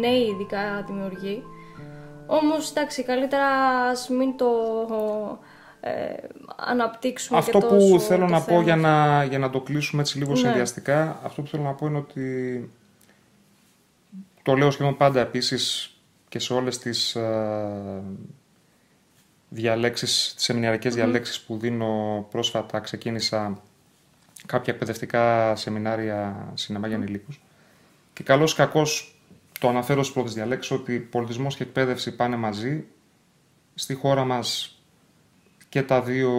[0.00, 1.42] νέοι ειδικά δημιουργοί.
[2.26, 3.46] Όμως, εντάξει, καλύτερα
[3.90, 4.46] ας μην το
[5.80, 5.90] ε,
[6.56, 10.30] αναπτύξουμε Αυτό και που θέλω να πω για να, για να το κλείσουμε έτσι λίγο
[10.30, 10.36] ναι.
[10.36, 12.70] συνδυαστικά, αυτό που θέλω να πω είναι ότι
[14.42, 15.92] το λέω σχεδόν πάντα επίσης
[16.28, 18.02] και σε όλες τις ε,
[19.48, 23.62] διαλέξεις, τις σεμιναρικές διαλέξεις που δίνω πρόσφατα ξεκίνησα
[24.46, 27.40] κάποια εκπαιδευτικά σεμινάρια σινεμά για ανηλίκους
[28.12, 29.18] και καλώς κακώς
[29.60, 32.84] το αναφέρω στις πρώτες διαλέξεις ότι πολιτισμός και εκπαίδευση πάνε μαζί.
[33.74, 34.78] Στη χώρα μας
[35.68, 36.32] και τα δύο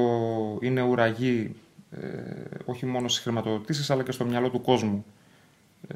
[0.62, 1.56] είναι ουραγοί
[1.92, 2.00] ε,
[2.66, 5.06] όχι μόνο στις χρηματοδοτήσεις αλλά και στο μυαλό του κόσμου.
[5.88, 5.96] Ε,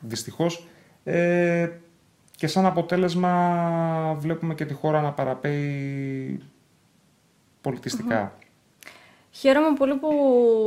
[0.00, 0.66] δυστυχώς.
[1.04, 1.70] Ε,
[2.42, 6.42] και σαν αποτέλεσμα βλέπουμε και τη χώρα να παραπέει
[7.60, 8.38] πολιτιστικά.
[9.30, 10.08] Χαίρομαι πολύ που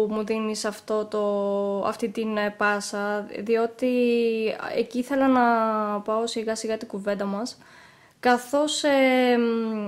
[0.10, 3.88] μου δίνεις αυτό το, αυτή την ε, πάσα, διότι
[4.76, 5.42] εκεί ήθελα να
[6.00, 7.58] πάω σιγά σιγά την κουβέντα μας,
[8.20, 9.38] καθώς ε,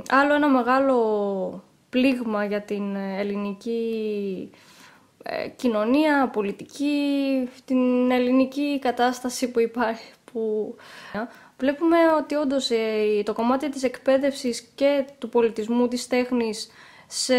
[0.09, 4.51] άλλο ένα μεγάλο πλήγμα για την ελληνική
[5.23, 10.75] ε, κοινωνία, πολιτική, την ελληνική κατάσταση που υπάρχει, που
[11.57, 16.71] βλέπουμε ότι όντως ε, το κομμάτι της εκπαίδευσης και του πολιτισμού, της τέχνης
[17.07, 17.35] σε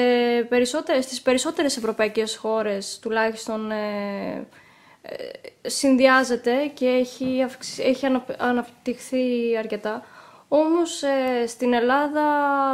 [0.49, 4.47] περισσότερες, στις περισσότερες ευρωπαϊκές χώρες τουλάχιστον ε,
[5.03, 7.47] ε συνδυάζεται και έχει,
[7.79, 8.07] έχει
[8.39, 10.05] αναπτυχθεί αρκετά.
[10.49, 12.23] Όμως ε, στην Ελλάδα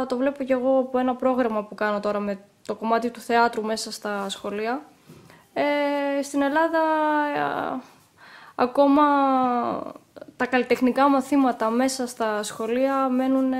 [0.07, 3.63] το βλέπω κι εγώ από ένα πρόγραμμα που κάνω τώρα με το κομμάτι του θεάτρου
[3.63, 4.81] μέσα στα σχολεία.
[5.53, 6.79] Ε, στην Ελλάδα
[7.35, 7.81] ε,
[8.55, 9.03] ακόμα
[10.37, 13.53] τα καλλιτεχνικά μαθήματα μέσα στα σχολεία μένουν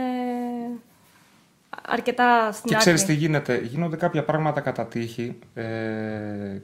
[1.87, 5.63] αρκετά στην Και ξέρεις τι γίνεται, γίνονται κάποια πράγματα κατά τύχη ε,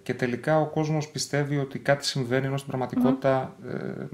[0.04, 4.06] και τελικά ο κόσμος πιστεύει ότι κάτι συμβαίνει ενώ στην πραγματικότητα ε,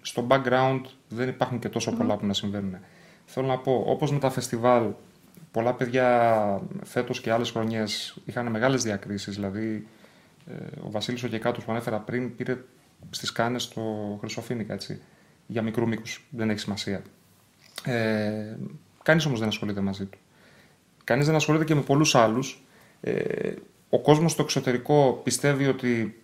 [0.00, 2.76] στο background δεν υπάρχουν και τόσο πολλά που να συμβαίνουν.
[3.24, 4.90] Θέλω να πω, όπως με τα φεστιβάλ,
[5.50, 9.86] πολλά παιδιά φέτος και άλλες χρονιές είχαν μεγάλες διακρίσεις, δηλαδή
[10.46, 10.54] ε,
[10.86, 12.58] ο Βασίλης ο Κεκάτος που ανέφερα πριν πήρε
[13.10, 15.00] στις Κάνες στο Χρυσοφίνικα, έτσι,
[15.46, 17.02] για μικρού μήκους, δεν έχει σημασία.
[17.84, 18.56] Ε,
[19.02, 20.18] κανείς όμως δεν ασχολείται μαζί του.
[21.04, 22.64] Κανείς δεν ασχολείται και με πολλούς άλλους.
[23.00, 23.52] Ε,
[23.88, 26.22] ο κόσμος στο εξωτερικό πιστεύει ότι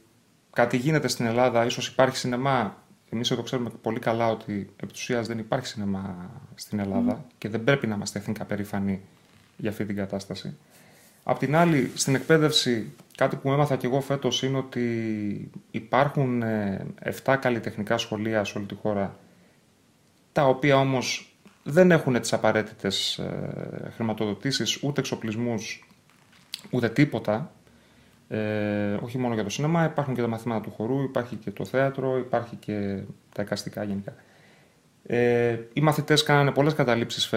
[0.53, 2.77] κάτι γίνεται στην Ελλάδα, ίσως υπάρχει σινεμά.
[3.11, 7.65] Εμείς εδώ ξέρουμε πολύ καλά ότι επί ουσίας δεν υπάρχει σινεμά στην Ελλάδα και δεν
[7.65, 9.01] πρέπει να είμαστε εθνικά περήφανοι
[9.57, 10.57] για αυτή την κατάσταση.
[11.23, 16.47] Απ' την άλλη, στην εκπαίδευση, κάτι που έμαθα και εγώ φέτος είναι ότι υπάρχουν 7
[16.99, 19.17] ε, καλλιτεχνικά σχολεία σε όλη τη χώρα,
[20.33, 25.89] τα οποία όμως δεν έχουν τις απαραίτητες ε, χρηματοδοτήσεις, ούτε εξοπλισμούς,
[26.71, 27.53] ούτε τίποτα.
[28.29, 31.65] Ε, όχι μόνο για το σινεμά, υπάρχουν και τα μαθήματα του χορού, υπάρχει και το
[31.65, 33.03] θέατρο, υπάρχει και
[33.35, 34.15] τα εικαστικά γενικά.
[35.07, 37.31] Ε, οι μαθητές κάνανε πολλές καταλήψεις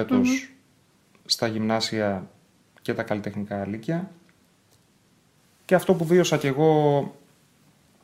[1.26, 2.30] στα γυμνάσια
[2.84, 4.12] και τα καλλιτεχνικά λύκεια.
[5.66, 7.02] Και αυτό που βίωσα κι εγώ,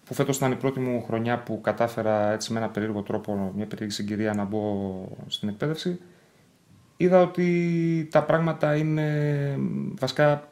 [0.06, 3.66] που φέτος ήταν η πρώτη μου χρονιά που κατάφερα έτσι με ένα περίεργο τρόπο, μια
[3.66, 6.00] περίεργη συγκυρία να μπω στην εκπαίδευση,
[6.98, 9.60] είδα ότι τα πράγματα είναι
[10.00, 10.48] βασικά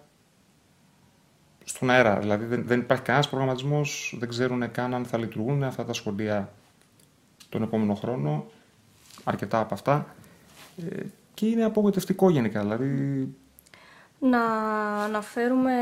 [1.64, 2.20] στον αέρα.
[2.20, 6.54] Δηλαδή δεν, δεν υπάρχει κανένας προγραμματισμός, δεν ξέρουν καν αν θα λειτουργούν αυτά τα σχολεία
[7.50, 8.46] τον επόμενο χρόνο.
[9.24, 10.16] Αρκετά από αυτά.
[10.90, 11.02] Ε,
[11.34, 12.62] και είναι απογοητευτικό γενικά.
[12.62, 13.36] Δηλαδή...
[14.20, 14.44] Να
[15.04, 15.74] αναφέρουμε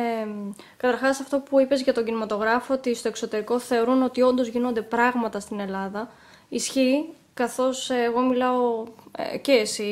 [0.78, 5.40] καταρχάς αυτό που είπες για τον κινηματογράφο ότι στο εξωτερικό θεωρούν ότι όντως γίνονται πράγματα
[5.40, 6.12] στην Ελλάδα.
[6.50, 9.84] Ισχύει, καθώς εγώ μιλάω ε, και εσύ,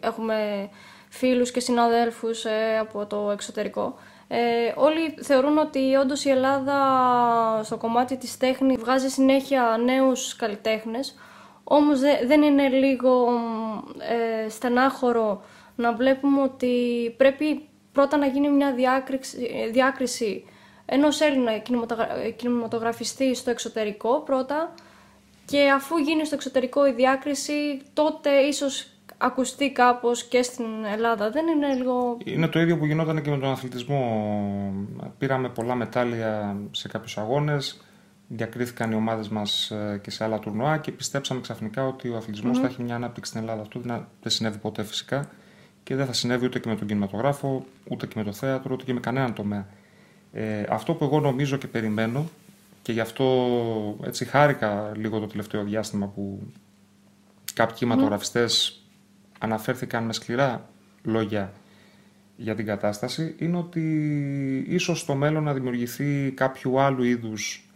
[0.00, 0.68] ε, έχουμε
[1.08, 3.94] φίλους και συναδέλφους ε, από το εξωτερικό.
[4.28, 6.76] Ε, όλοι θεωρούν ότι όντως η Ελλάδα
[7.64, 11.14] στο κομμάτι της τέχνης βγάζει συνέχεια νέους καλλιτέχνες,
[11.64, 13.28] όμως δεν είναι λίγο
[13.98, 15.42] ε, στενάχωρο
[15.76, 16.74] να βλέπουμε ότι
[17.16, 20.44] πρέπει πρώτα να γίνει μια διάκριση, διάκριση
[20.86, 21.52] ενός Έλληνα
[22.36, 24.74] κινηματογραφιστή στο εξωτερικό πρώτα
[25.44, 31.30] και αφού γίνει στο εξωτερικό η διάκριση, τότε ίσως ακουστεί κάπως και στην Ελλάδα.
[31.30, 32.16] Δεν είναι λίγο...
[32.24, 34.72] Είναι το ίδιο που γινόταν και με τον αθλητισμό.
[35.18, 37.80] Πήραμε πολλά μετάλλια σε κάποιους αγώνες,
[38.28, 42.58] διακρίθηκαν οι ομάδες μας ε, και σε άλλα τουρνουά και πιστέψαμε ξαφνικά ότι ο αθλητισμος
[42.58, 43.60] θα έχει μια ανάπτυξη στην Ελλάδα.
[43.60, 43.80] Αυτό
[44.20, 45.28] δεν συνέβη ποτέ φυσικά
[45.86, 48.84] και δεν θα συνέβη ούτε και με τον κινηματογράφο, ούτε και με το θέατρο, ούτε
[48.84, 49.66] και με κανέναν τομέα.
[50.32, 52.28] Ε, αυτό που εγώ νομίζω και περιμένω
[52.82, 53.26] και γι' αυτό
[54.04, 56.42] έτσι χάρηκα λίγο το τελευταίο διάστημα που
[57.54, 58.82] κάποιοι κινηματογραφιστές
[59.38, 60.68] αναφέρθηκαν με σκληρά
[61.02, 61.52] λόγια
[62.36, 63.84] για την κατάσταση είναι ότι
[64.68, 67.70] ίσως στο μέλλον να δημιουργηθεί κάποιο άλλου είδους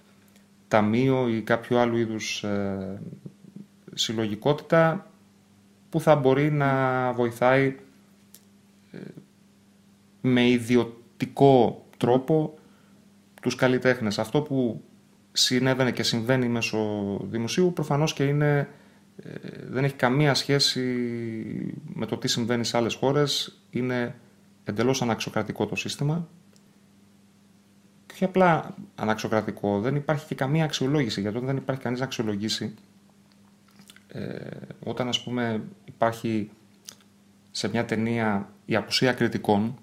[0.68, 3.00] ταμείο ή κάποιο άλλου είδους ε,
[3.94, 5.10] συλλογικότητα
[5.90, 7.74] που θα μπορεί να βοηθάει ε,
[10.20, 12.58] με ιδιωτικό τρόπο
[13.42, 14.18] τους καλλιτέχνες.
[14.18, 14.84] Αυτό που
[15.32, 16.78] συνέβαινε και συμβαίνει μέσω
[17.22, 18.68] δημοσίου, προφανώς και είναι,
[19.16, 19.30] ε,
[19.68, 20.82] δεν έχει καμία σχέση
[21.94, 23.60] με το τι συμβαίνει σε άλλες χώρες.
[23.70, 24.14] Είναι
[24.64, 26.28] εντελώς αναξιοκρατικό το σύστημα.
[28.06, 32.04] Και όχι απλά αναξιοκρατικό, δεν υπάρχει και καμία αξιολόγηση, γιατί όταν δεν υπάρχει κανείς να
[32.04, 32.74] αξιολογήσει,
[34.08, 34.38] ε,
[34.84, 36.50] όταν ας πούμε υπάρχει
[37.50, 39.78] σε μια ταινία η απουσία κριτικών,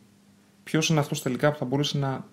[0.64, 2.26] ποιος είναι αυτός τελικά που θα μπορούσε να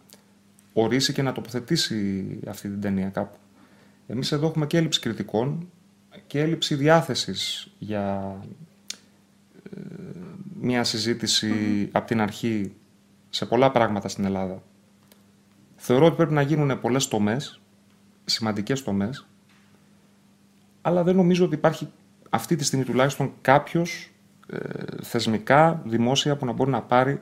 [0.73, 3.37] ορίσει και να τοποθετήσει αυτή την ταινία κάπου.
[4.07, 5.69] Εμείς εδώ έχουμε και έλλειψη κριτικών
[6.27, 8.37] και έλλειψη διάθεσης για
[9.77, 9.81] ε,
[10.61, 11.53] μια συζήτηση
[11.93, 12.73] από την αρχή
[13.31, 14.63] σε πολλά πράγματα στην Ελλάδα.
[15.77, 17.61] Θεωρώ ότι πρέπει να γίνουν πολλές τομές,
[18.25, 19.27] σημαντικές τομές,
[20.83, 21.89] αλλά δεν νομίζω ότι υπάρχει
[22.31, 24.14] αυτή τη στιγμή τουλάχιστον κάποιος ε,
[25.03, 27.21] θεσμικά, δημόσια που να μπορεί να πάρει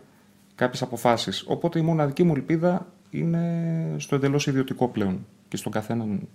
[0.54, 1.44] κάποιες αποφάσεις.
[1.46, 6.28] Οπότε η μοναδική μου ελπίδα είναι στο εντελώς ιδιωτικό πλέον και στον καθέναν.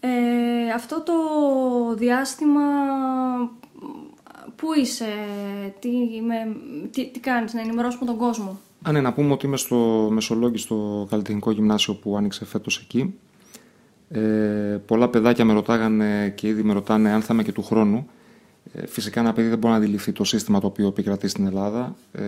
[0.00, 1.12] Ε, αυτό το
[1.94, 2.62] διάστημα
[4.56, 5.06] πού είσαι,
[5.78, 5.88] τι,
[6.26, 6.56] με,
[6.90, 10.58] τι, τι κάνεις, να ενημερώσουμε τον κόσμο; Α, ναι, να πούμε ότι είμαι στο Μεσολόγγι,
[10.58, 13.14] στο καλλιτεχνικό γυμνάσιο που άνοιξε φέτος εκεί.
[14.08, 14.20] Ε,
[14.86, 18.08] πολλά παιδάκια με ρωτάγανε και ήδη με ρωτάνε αν θα είμαι και του χρόνου.
[18.72, 21.96] Ε, φυσικά ένα παιδί δεν μπορεί να αντιληφθεί το σύστημα το οποίο επικρατεί στην Ελλάδα.
[22.12, 22.22] Ε,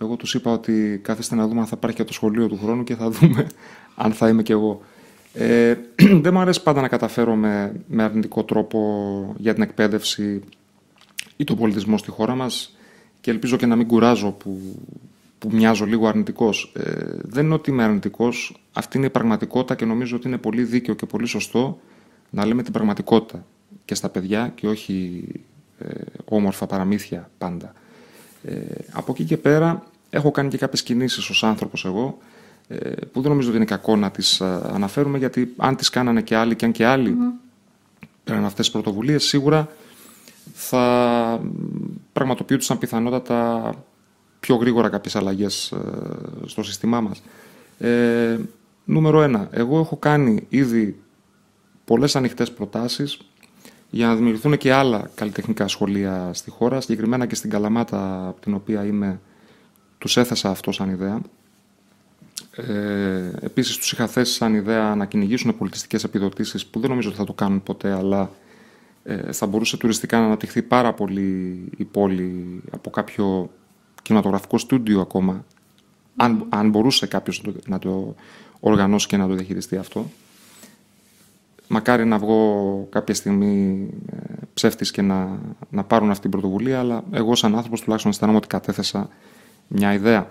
[0.00, 2.84] εγώ τους είπα ότι κάθεστε να δούμε αν θα υπάρχει και το σχολείο του χρόνου
[2.84, 3.46] και θα δούμε
[4.04, 4.80] αν θα είμαι κι εγώ.
[5.32, 5.74] Ε,
[6.22, 10.42] δεν μου αρέσει πάντα να καταφέρω με, με αρνητικό τρόπο για την εκπαίδευση
[11.36, 12.76] ή τον πολιτισμό στη χώρα μας
[13.20, 14.76] και ελπίζω και να μην κουράζω που,
[15.38, 16.72] που μοιάζω λίγο αρνητικός.
[16.76, 16.92] Ε,
[17.22, 20.94] δεν είναι ότι είμαι αρνητικός, αυτή είναι η πραγματικότητα και νομίζω ότι είναι πολύ δίκαιο
[20.94, 21.78] και πολύ σωστό
[22.30, 23.44] να λέμε την πραγματικότητα
[23.88, 25.24] και στα παιδιά και όχι
[25.78, 25.88] ε,
[26.24, 27.72] όμορφα παραμύθια πάντα.
[28.42, 28.54] Ε,
[28.92, 32.18] από εκεί και πέρα έχω κάνει και κάποιες κινήσεις ως άνθρωπος εγώ
[32.68, 32.78] ε,
[33.12, 36.56] που δεν νομίζω ότι είναι κακό να τις αναφέρουμε γιατί αν τις κάνανε και άλλοι
[36.56, 37.48] και αν και άλλοι mm.
[38.24, 39.68] πέραν αυτές τις πρωτοβουλίες σίγουρα
[40.54, 41.40] θα
[42.12, 43.72] πραγματοποιούνταν πιθανότατα
[44.40, 45.74] πιο γρήγορα κάποιες αλλαγές
[46.46, 47.22] στο σύστημά μας.
[47.78, 48.38] Ε,
[48.84, 51.00] νούμερο ένα, εγώ έχω κάνει ήδη
[51.84, 53.18] πολλές ανοιχτές προτάσεις
[53.90, 58.54] για να δημιουργηθούν και άλλα καλλιτεχνικά σχολεία στη χώρα, συγκεκριμένα και στην Καλαμάτα, από την
[58.54, 59.20] οποία είμαι,
[59.98, 61.20] τους έθεσα αυτό σαν ιδέα.
[62.56, 67.18] Ε, επίσης τους είχα θέσει σαν ιδέα να κυνηγήσουν πολιτιστικές επιδοτήσεις που δεν νομίζω ότι
[67.18, 68.30] θα το κάνουν ποτέ, αλλά
[69.04, 73.50] ε, θα μπορούσε τουριστικά να αναπτυχθεί πάρα πολύ η πόλη από κάποιο
[74.02, 75.44] κινηματογραφικό στούντιο ακόμα,
[76.16, 78.14] αν, αν μπορούσε κάποιος να το
[78.60, 80.10] οργανώσει και να το διαχειριστεί αυτό.
[81.68, 84.16] Μακάρι να βγω κάποια στιγμή ε,
[84.54, 85.38] ψεύτης και να,
[85.70, 89.08] να πάρουν αυτή την πρωτοβουλία, αλλά εγώ σαν άνθρωπος τουλάχιστον αισθάνομαι ότι κατέθεσα
[89.68, 90.28] μια ιδέα.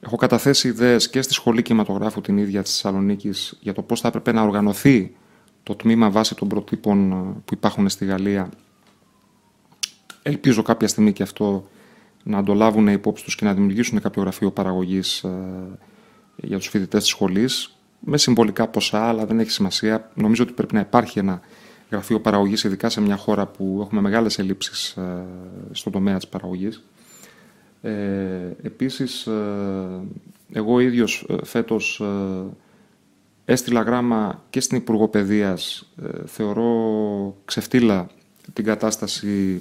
[0.00, 4.08] Έχω καταθέσει ιδέες και στη Σχολή Κινηματογράφου την ίδια της Θεσσαλονίκης για το πώς θα
[4.08, 5.16] έπρεπε να οργανωθεί
[5.62, 8.48] το τμήμα βάσει των προτύπων ε, που υπάρχουν στη Γαλλία.
[10.22, 11.68] Ελπίζω κάποια στιγμή και αυτό
[12.22, 15.30] να το λάβουν υπόψη τους και να δημιουργήσουν κάποιο γραφείο παραγωγής ε,
[16.36, 17.73] για τους φοιτητές της σχολής
[18.04, 20.10] με συμβολικά ποσά, αλλά δεν έχει σημασία.
[20.14, 21.40] Νομίζω ότι πρέπει να υπάρχει ένα
[21.90, 25.24] γραφείο παραγωγής, ειδικά σε μια χώρα που έχουμε μεγάλες ελλείψεις ε,
[25.72, 26.82] στον τομέα της παραγωγής.
[27.84, 30.00] Ε, επίσης, ε,
[30.52, 32.02] εγώ ίδιος ε, φέτος
[33.44, 35.92] έστειλα γράμμα και στην Υπουργό Παιδείας.
[36.26, 38.06] θεωρώ ξεφτύλα
[38.52, 39.60] την κατάσταση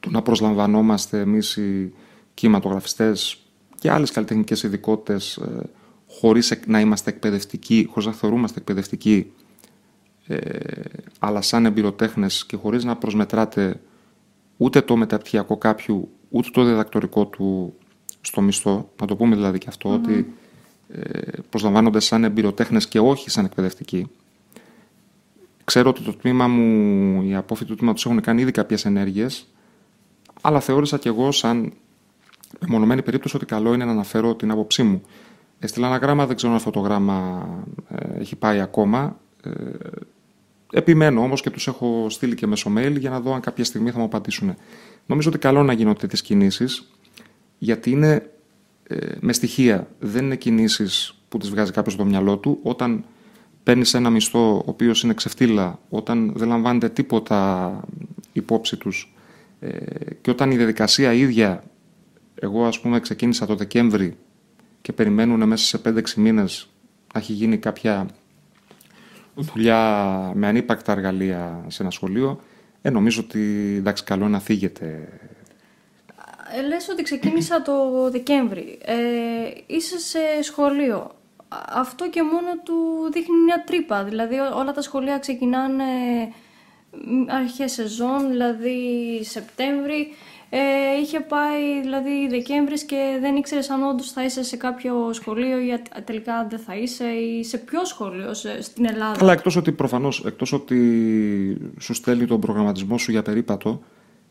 [0.00, 1.92] του να προσλαμβανόμαστε εμείς οι
[2.34, 3.38] κινηματογραφιστές
[3.78, 5.40] και άλλες καλλιτεχνικές ειδικότητες
[6.18, 9.32] χωρίς να είμαστε εκπαιδευτικοί, χωρίς να θεωρούμαστε εκπαιδευτικοί,
[10.26, 10.36] ε,
[11.18, 13.80] αλλά σαν εμπειροτέχνες και χωρίς να προσμετράτε
[14.56, 17.74] ούτε το μεταπτυχιακό κάποιου, ούτε το διδακτορικό του
[18.20, 20.34] στο μισθό, να το πούμε δηλαδή και αυτό, ότι
[20.88, 21.20] ε,
[21.50, 24.10] προσλαμβάνονται σαν εμπειροτέχνες και όχι σαν εκπαιδευτικοί.
[25.64, 29.46] Ξέρω ότι το τμήμα μου, οι απόφοιτοι του τμήματος έχουν κάνει ήδη κάποιες ενέργειες,
[30.40, 31.72] αλλά θεώρησα και εγώ σαν
[32.58, 35.02] μεμονωμένη περίπτωση ότι καλό είναι να αναφέρω την άποψή μου.
[35.64, 37.46] Έστειλα ένα γράμμα, δεν ξέρω αν αυτό το γράμμα
[37.88, 39.20] ε, έχει πάει ακόμα.
[39.44, 39.50] Ε,
[40.72, 43.90] επιμένω όμως και τους έχω στείλει και μέσω mail για να δω αν κάποια στιγμή
[43.90, 44.54] θα μου απαντήσουν.
[45.06, 46.90] Νομίζω ότι καλό να γίνονται τις κινήσεις,
[47.58, 48.30] γιατί είναι
[48.82, 49.88] ε, με στοιχεία.
[49.98, 52.58] Δεν είναι κινήσεις που τις βγάζει κάποιος στο μυαλό του.
[52.62, 53.04] Όταν
[53.62, 57.80] παίρνεις ένα μισθό ο οποίος είναι ξεφτύλα, όταν δεν λαμβάνεται τίποτα
[58.32, 59.14] υπόψη τους
[59.60, 59.68] ε,
[60.20, 61.62] και όταν η διαδικασία ίδια,
[62.34, 64.16] εγώ ας πούμε ξεκίνησα το Δεκέμβρη
[64.82, 66.68] και περιμένουν μέσα σε 5-6 μήνες
[67.14, 68.06] να έχει γίνει κάποια
[69.34, 72.40] δουλειά με ανύπαρκτα εργαλεία σε ένα σχολείο,
[72.82, 75.08] ε, νομίζω ότι εντάξει, καλό είναι να θίγεται.
[76.56, 78.78] Ε, λες ότι ξεκίνησα το Δεκέμβρη.
[78.84, 78.94] Ε,
[79.66, 81.10] είσαι σε σχολείο.
[81.68, 82.74] Αυτό και μόνο του
[83.12, 84.04] δείχνει μια τρύπα.
[84.04, 85.84] Δηλαδή όλα τα σχολεία ξεκινάνε
[87.28, 90.08] αρχές σεζόν, δηλαδή Σεπτέμβρη
[90.54, 95.58] ε, είχε πάει δηλαδή Δεκέμβρης και δεν ήξερες αν όντως θα είσαι σε κάποιο σχολείο
[95.60, 99.16] ή τελικά δεν θα είσαι ή σε ποιο σχολείο στην Ελλάδα.
[99.20, 103.82] Αλλά εκτός ότι προφανώς, εκτός ότι σου στέλνει τον προγραμματισμό σου για περίπατο,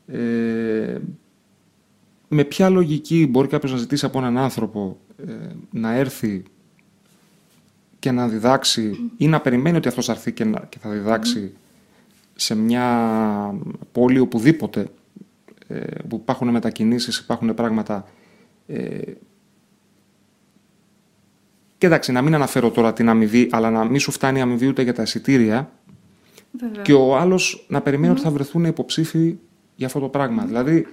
[0.07, 0.97] ε,
[2.27, 5.33] με ποια λογική μπορεί κάποιος να ζητήσει από έναν άνθρωπο ε,
[5.71, 6.43] να έρθει
[7.99, 11.53] και να διδάξει ή να περιμένει ότι αυτός θα έρθει και, και θα διδάξει
[12.35, 13.55] σε μια
[13.91, 14.85] πόλη οπουδήποτε ε,
[16.07, 18.07] που υπάρχουν μετακινήσεις, υπάρχουν πράγματα...
[18.67, 18.99] Ε,
[21.77, 24.67] και εντάξει, να μην αναφέρω τώρα την αμοιβή, αλλά να μην σου φτάνει η αμοιβή
[24.67, 25.71] ούτε για τα εισιτήρια.
[26.81, 29.37] Και ο άλλος να περιμένει ότι θα βρεθούν υποψήφοι
[29.75, 30.45] για αυτό το πράγμα.
[30.45, 30.87] Δηλαδή,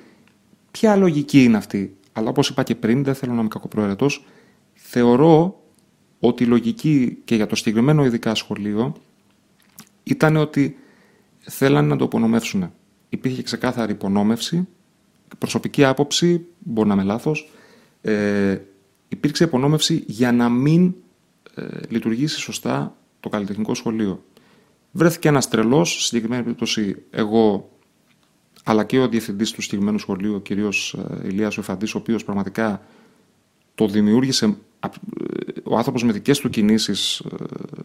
[0.71, 4.27] ποια λογική είναι αυτή; Αλλά όπως είπα και πριν, δεν θέλω να είμαι κακοπροαιρετός,
[4.75, 5.63] θεωρώ
[6.21, 8.95] ότι η λογική και για το συγκεκριμένο ειδικά σχολείο
[10.03, 10.77] ήταν ότι
[11.39, 12.73] θέλανε να το απονομεύσουν
[13.09, 14.69] υπήρχε ξεκάθαρη υπονόμευση.
[15.39, 17.51] Προσωπική άποψη, μπορεί να είμαι λάθος.
[18.01, 18.59] Ε,
[19.09, 20.95] υπήρξε υπονόμευση για να μην
[21.55, 24.25] ε, λειτουργήσει σωστά το καλλιτεχνικό σχολείο.
[24.93, 27.71] Βρέθηκε ένας τρελός, στη συγκεκριμένη περίπτωση εγώ
[28.69, 32.83] αλλά και ο διευθυντής του συγκεκριμένου σχολείου, ο κύριος ε, Ηλίας Εφαντής, ο οποίος πραγματικά
[33.75, 34.45] το δημιούργησε
[34.81, 34.89] ε,
[35.63, 37.45] ο άνθρωπος με δικές του κινήσεις, ε,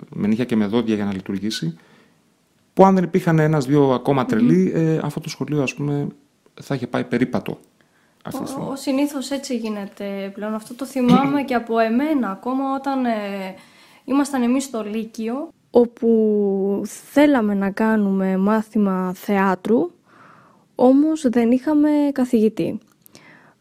[0.09, 1.77] με νύχια και με δόντια για να λειτουργήσει,
[2.73, 6.07] που αν δεν υπήρχαν ένας-δύο ακόμα τρελοί, αυτό το σχολείο ας πούμε
[6.61, 7.57] θα είχε πάει περίπατο.
[8.23, 10.53] Αυτή ο, ο, συνήθως έτσι γίνεται πλέον.
[10.53, 13.11] Αυτό το θυμάμαι και από εμένα ακόμα όταν ε,
[14.05, 19.91] ήμασταν εμείς στο Λύκειο όπου θέλαμε να κάνουμε μάθημα θεάτρου
[20.75, 22.79] όμως δεν είχαμε καθηγητή.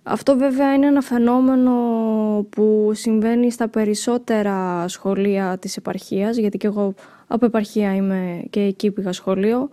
[0.03, 1.73] Αυτό βέβαια είναι ένα φαινόμενο
[2.51, 6.95] που συμβαίνει στα περισσότερα σχολεία της επαρχίας, γιατί και εγώ
[7.33, 9.71] από επαρχία είμαι και εκεί πήγα σχολείο.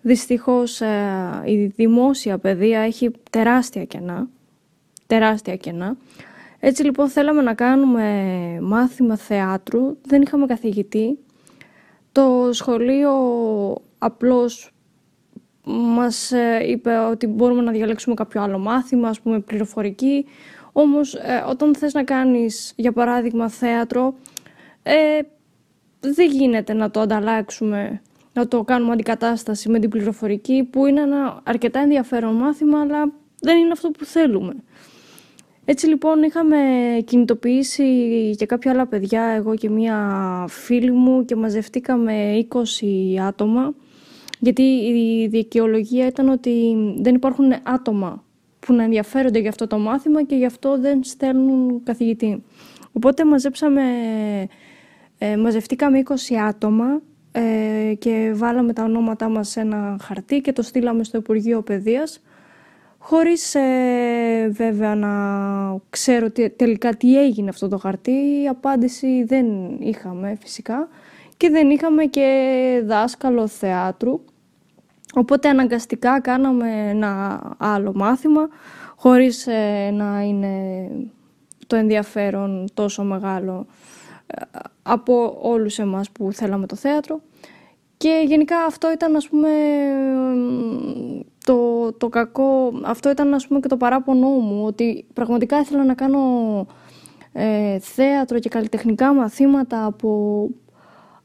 [0.00, 4.28] Δυστυχώς ε, η δημόσια παιδεία έχει τεράστια κενά,
[5.06, 5.96] τεράστια κενά.
[6.60, 11.18] Έτσι λοιπόν θέλαμε να κάνουμε μάθημα θεάτρου, δεν είχαμε καθηγητή.
[12.12, 13.12] Το σχολείο
[13.98, 14.72] απλώς
[15.64, 20.26] μας ε, είπε ότι μπορούμε να διαλέξουμε κάποιο άλλο μάθημα, ας πούμε πληροφορική.
[20.72, 24.14] Όμως ε, όταν θες να κάνεις για παράδειγμα θέατρο,
[24.82, 25.20] ε,
[26.00, 31.40] δεν γίνεται να το ανταλλάξουμε, να το κάνουμε αντικατάσταση με την πληροφορική που είναι ένα
[31.44, 34.54] αρκετά ενδιαφέρον μάθημα αλλά δεν είναι αυτό που θέλουμε.
[35.64, 36.56] Έτσι λοιπόν είχαμε
[37.04, 37.84] κινητοποιήσει
[38.36, 42.56] και κάποια άλλα παιδιά, εγώ και μία φίλη μου και μαζευτήκαμε 20
[43.26, 43.74] άτομα
[44.40, 48.24] γιατί η δικαιολογία ήταν ότι δεν υπάρχουν άτομα
[48.58, 52.42] που να ενδιαφέρονται για αυτό το μάθημα και γι' αυτό δεν στέλνουν καθηγητή.
[52.92, 53.82] Οπότε μαζέψαμε,
[55.22, 56.12] ε, μαζευτήκαμε 20
[56.48, 57.00] άτομα
[57.32, 62.22] ε, και βάλαμε τα ονόματά μας σε ένα χαρτί και το στείλαμε στο Υπουργείο Παιδείας
[62.98, 65.10] χωρίς ε, βέβαια να
[65.90, 68.42] ξέρω τι, τελικά τι έγινε αυτό το χαρτί.
[68.42, 69.46] Η απάντηση δεν
[69.78, 70.88] είχαμε φυσικά
[71.36, 74.20] και δεν είχαμε και δάσκαλο θεάτρου
[75.14, 78.48] Οπότε αναγκαστικά κάναμε ένα άλλο μάθημα
[78.96, 80.88] χωρίς ε, να είναι
[81.66, 83.99] το ενδιαφέρον τόσο μεγάλο ε,
[84.82, 87.20] από όλους εμάς που θέλαμε το θέατρο.
[87.96, 89.48] Και γενικά αυτό ήταν ας πούμε
[91.44, 95.94] το, το κακό, αυτό ήταν ας πούμε και το παράπονό μου ότι πραγματικά ήθελα να
[95.94, 96.66] κάνω
[97.32, 100.48] ε, θέατρο και καλλιτεχνικά μαθήματα από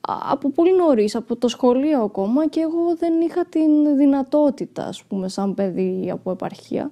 [0.07, 5.27] από πολύ νωρίς, από το σχολείο ακόμα και εγώ δεν είχα την δυνατότητα, ας πούμε,
[5.27, 6.91] σαν παιδί από επαρχία,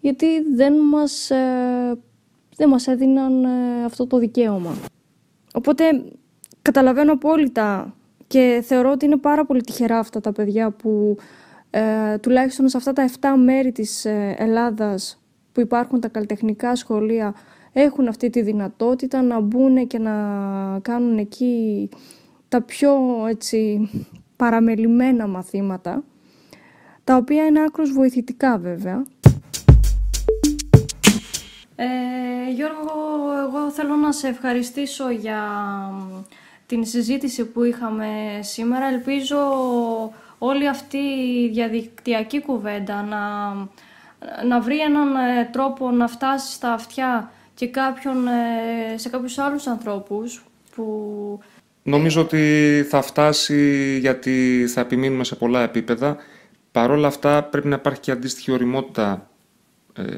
[0.00, 1.98] γιατί δεν μας, ε,
[2.56, 4.74] δεν μας έδιναν ε, αυτό το δικαίωμα.
[5.52, 5.84] Οπότε
[6.62, 7.94] καταλαβαίνω απόλυτα
[8.26, 11.16] και θεωρώ ότι είναι πάρα πολύ τυχερά αυτά τα παιδιά που
[11.70, 15.22] ε, τουλάχιστον σε αυτά τα 7 μέρη της ε, Ελλάδας
[15.52, 17.34] που υπάρχουν τα καλλιτεχνικά σχολεία
[17.72, 20.12] έχουν αυτή τη δυνατότητα να μπουν και να
[20.82, 21.88] κάνουν εκεί
[22.48, 22.92] τα πιο
[23.28, 23.90] έτσι,
[24.36, 26.04] παραμελημένα μαθήματα,
[27.04, 29.04] τα οποία είναι άκρως βοηθητικά βέβαια.
[31.76, 31.86] Ε,
[32.54, 32.92] Γιώργο,
[33.48, 35.42] εγώ θέλω να σε ευχαριστήσω για
[36.66, 38.08] την συζήτηση που είχαμε
[38.40, 38.86] σήμερα.
[38.86, 39.38] Ελπίζω
[40.38, 43.52] όλη αυτή η διαδικτυακή κουβέντα να,
[44.46, 49.66] να βρει έναν ε, τρόπο να φτάσει στα αυτιά και κάποιον, ε, σε κάποιους άλλους
[49.66, 50.44] ανθρώπους
[50.74, 51.40] που
[51.82, 56.16] Νομίζω ότι θα φτάσει γιατί θα επιμείνουμε σε πολλά επίπεδα.
[56.72, 59.31] Παρ' όλα αυτά πρέπει να υπάρχει και αντίστοιχη οριμότητα ε,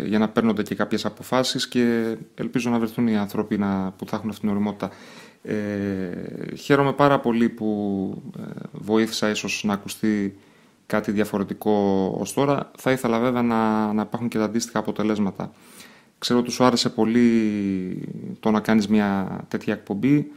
[0.04, 4.16] για να παίρνονται και κάποιες αποφάσεις και ελπίζω να βρεθούν οι άνθρωποι να, που θα
[4.16, 4.90] έχουν αυτήν την οριμότητα.
[5.42, 10.38] Ε, χαίρομαι πάρα πολύ που ε, βοήθησα ίσως να ακουστεί
[10.86, 11.72] κάτι διαφορετικό
[12.18, 12.70] ως τώρα.
[12.76, 15.52] Θα ήθελα βέβαια να, να υπάρχουν και τα αντίστοιχα αποτελέσματα.
[16.18, 17.28] Ξέρω ότι σου άρεσε πολύ
[18.40, 20.30] το να κάνεις μια τέτοια εκπομπή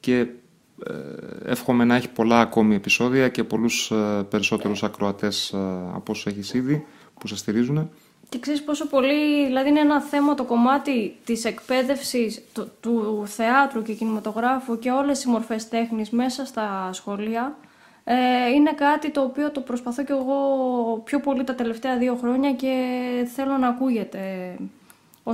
[0.00, 0.26] και
[0.86, 5.58] ε, εύχομαι να έχει πολλά ακόμη επεισόδια και πολλούς ε, περισσότερους ακροατές ε,
[5.92, 6.84] από όσους έχεις ήδη
[7.20, 7.90] που σε στηρίζουν.
[8.28, 13.82] Και ξέρεις πόσο πολύ, δηλαδή είναι ένα θέμα το κομμάτι της εκπαίδευσης του, του θεάτρου
[13.82, 17.56] και κινηματογράφου και όλες οι μορφές τέχνης μέσα στα σχολεία
[18.04, 18.14] ε,
[18.54, 20.36] είναι κάτι το οποίο το προσπαθώ και εγώ
[21.04, 22.74] πιο πολύ τα τελευταία δύο χρόνια και
[23.34, 24.54] θέλω να ακούγεται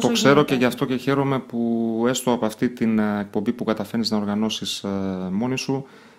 [0.01, 3.65] το ξέρω και γι' αυτό και χαίρομαι που έστω από αυτή την ε, εκπομπή που
[3.65, 4.89] καταφέρνεις να οργανώσεις ε,
[5.31, 6.14] μόνη σου ε,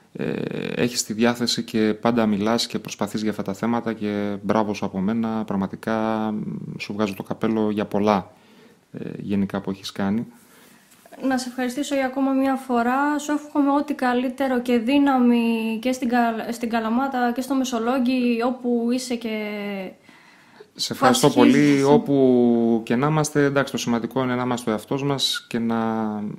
[0.76, 4.86] έχεις τη διάθεση και πάντα μιλάς και προσπαθείς για αυτά τα θέματα και μπράβο σου
[4.86, 6.34] από μένα, πραγματικά
[6.80, 8.32] σου βγάζω το καπέλο για πολλά
[9.18, 10.28] γενικά που έχεις κάνει.
[11.22, 13.20] Να σε ευχαριστήσω για ακόμα μια φορά.
[13.20, 16.09] Σου εύχομαι ό,τι καλύτερο και δύναμη και στην,
[16.51, 19.38] στην Καλαμάτα και στο Μεσολόγγι όπου είσαι και
[20.76, 21.84] σε ευχαριστώ πολύ.
[21.84, 25.76] Όπου και να είμαστε, εντάξει, το σημαντικό είναι να είμαστε ο εαυτός μας και να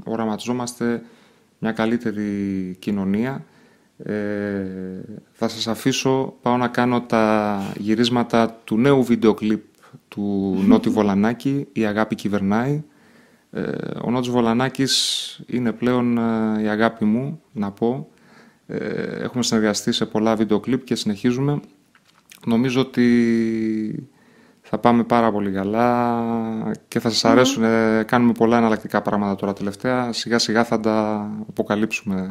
[0.04, 1.02] οραματιζόμαστε
[1.58, 3.44] μια καλύτερη κοινωνία.
[3.98, 4.64] Ε,
[5.32, 9.62] θα σας αφήσω, πάω να κάνω τα γυρίσματα του νέου βίντεο κλιπ
[10.08, 12.84] του Νότι Βολανάκη, «Η αγάπη κυβερνάει».
[13.50, 13.62] Ε,
[14.02, 18.08] ο Νότης Βολανάκης είναι πλέον ε, η αγάπη μου, να πω.
[18.66, 18.78] Ε,
[19.22, 21.60] έχουμε συνεργαστεί σε πολλά βίντεο κλιπ και συνεχίζουμε.
[22.46, 24.08] Νομίζω ότι
[24.62, 27.62] θα πάμε πάρα πολύ καλά και θα σας αρέσουν.
[28.04, 30.12] Κάνουμε πολλά εναλλακτικά πράγματα τώρα τελευταία.
[30.12, 32.28] Σιγά σιγά θα τα αποκαλύψουμε.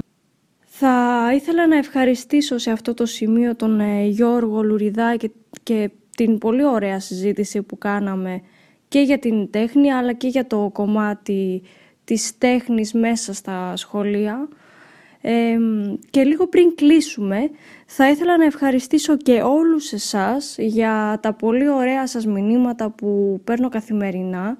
[0.77, 5.31] Θα ήθελα να ευχαριστήσω σε αυτό το σημείο τον ε, Γιώργο Λουριδά και,
[5.63, 8.41] και την πολύ ωραία συζήτηση που κάναμε
[8.87, 11.61] και για την τέχνη αλλά και για το κομμάτι
[12.03, 14.47] της τέχνης μέσα στα σχολεία.
[16.09, 17.49] και λίγο πριν κλείσουμε,
[17.85, 23.69] θα ήθελα να ευχαριστήσω και όλους εσάς για τα πολύ ωραία σας μηνύματα που παίρνω
[23.69, 24.57] καθημερινά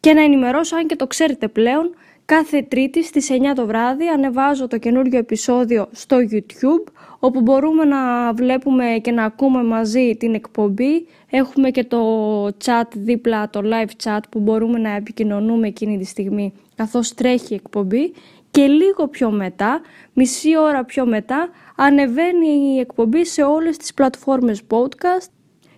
[0.00, 1.94] και να ενημερώσω, αν και το ξέρετε πλέον,
[2.26, 8.32] Κάθε Τρίτη στις 9 το βράδυ ανεβάζω το καινούργιο επεισόδιο στο YouTube όπου μπορούμε να
[8.32, 11.06] βλέπουμε και να ακούμε μαζί την εκπομπή.
[11.30, 12.00] Έχουμε και το
[12.46, 17.54] chat δίπλα, το live chat που μπορούμε να επικοινωνούμε εκείνη τη στιγμή καθώς τρέχει η
[17.54, 18.12] εκπομπή
[18.50, 19.80] και λίγο πιο μετά,
[20.12, 25.28] μισή ώρα πιο μετά, ανεβαίνει η εκπομπή σε όλες τις πλατφόρμες podcast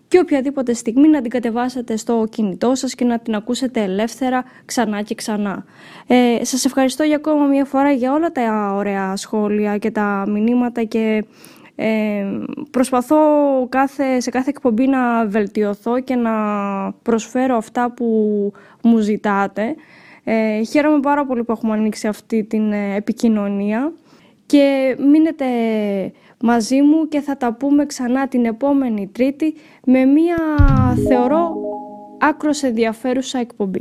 [0.08, 5.02] και οποιαδήποτε στιγμή να την κατεβάσετε στο κινητό σας και να την ακούσετε ελεύθερα ξανά
[5.02, 5.64] και ξανά.
[6.06, 10.82] Ε, σας ευχαριστώ για ακόμα μια φορά για όλα τα ωραία σχόλια και τα μηνύματα
[10.82, 11.24] και
[11.76, 12.24] ε,
[12.70, 13.18] προσπαθώ
[13.68, 16.32] κάθε, σε κάθε εκπομπή να βελτιωθώ και να
[16.92, 18.06] προσφέρω αυτά που
[18.82, 19.74] μου ζητάτε.
[20.24, 23.92] Ε, χαίρομαι πάρα πολύ που έχουμε ανοίξει αυτή την ε, επικοινωνία
[24.46, 25.44] και μείνετε
[26.40, 30.36] μαζί μου και θα τα πούμε ξανά την επόμενη Τρίτη με μία
[31.08, 31.56] θεωρώ
[32.18, 33.80] άκρος ενδιαφέρουσα εκπομπή.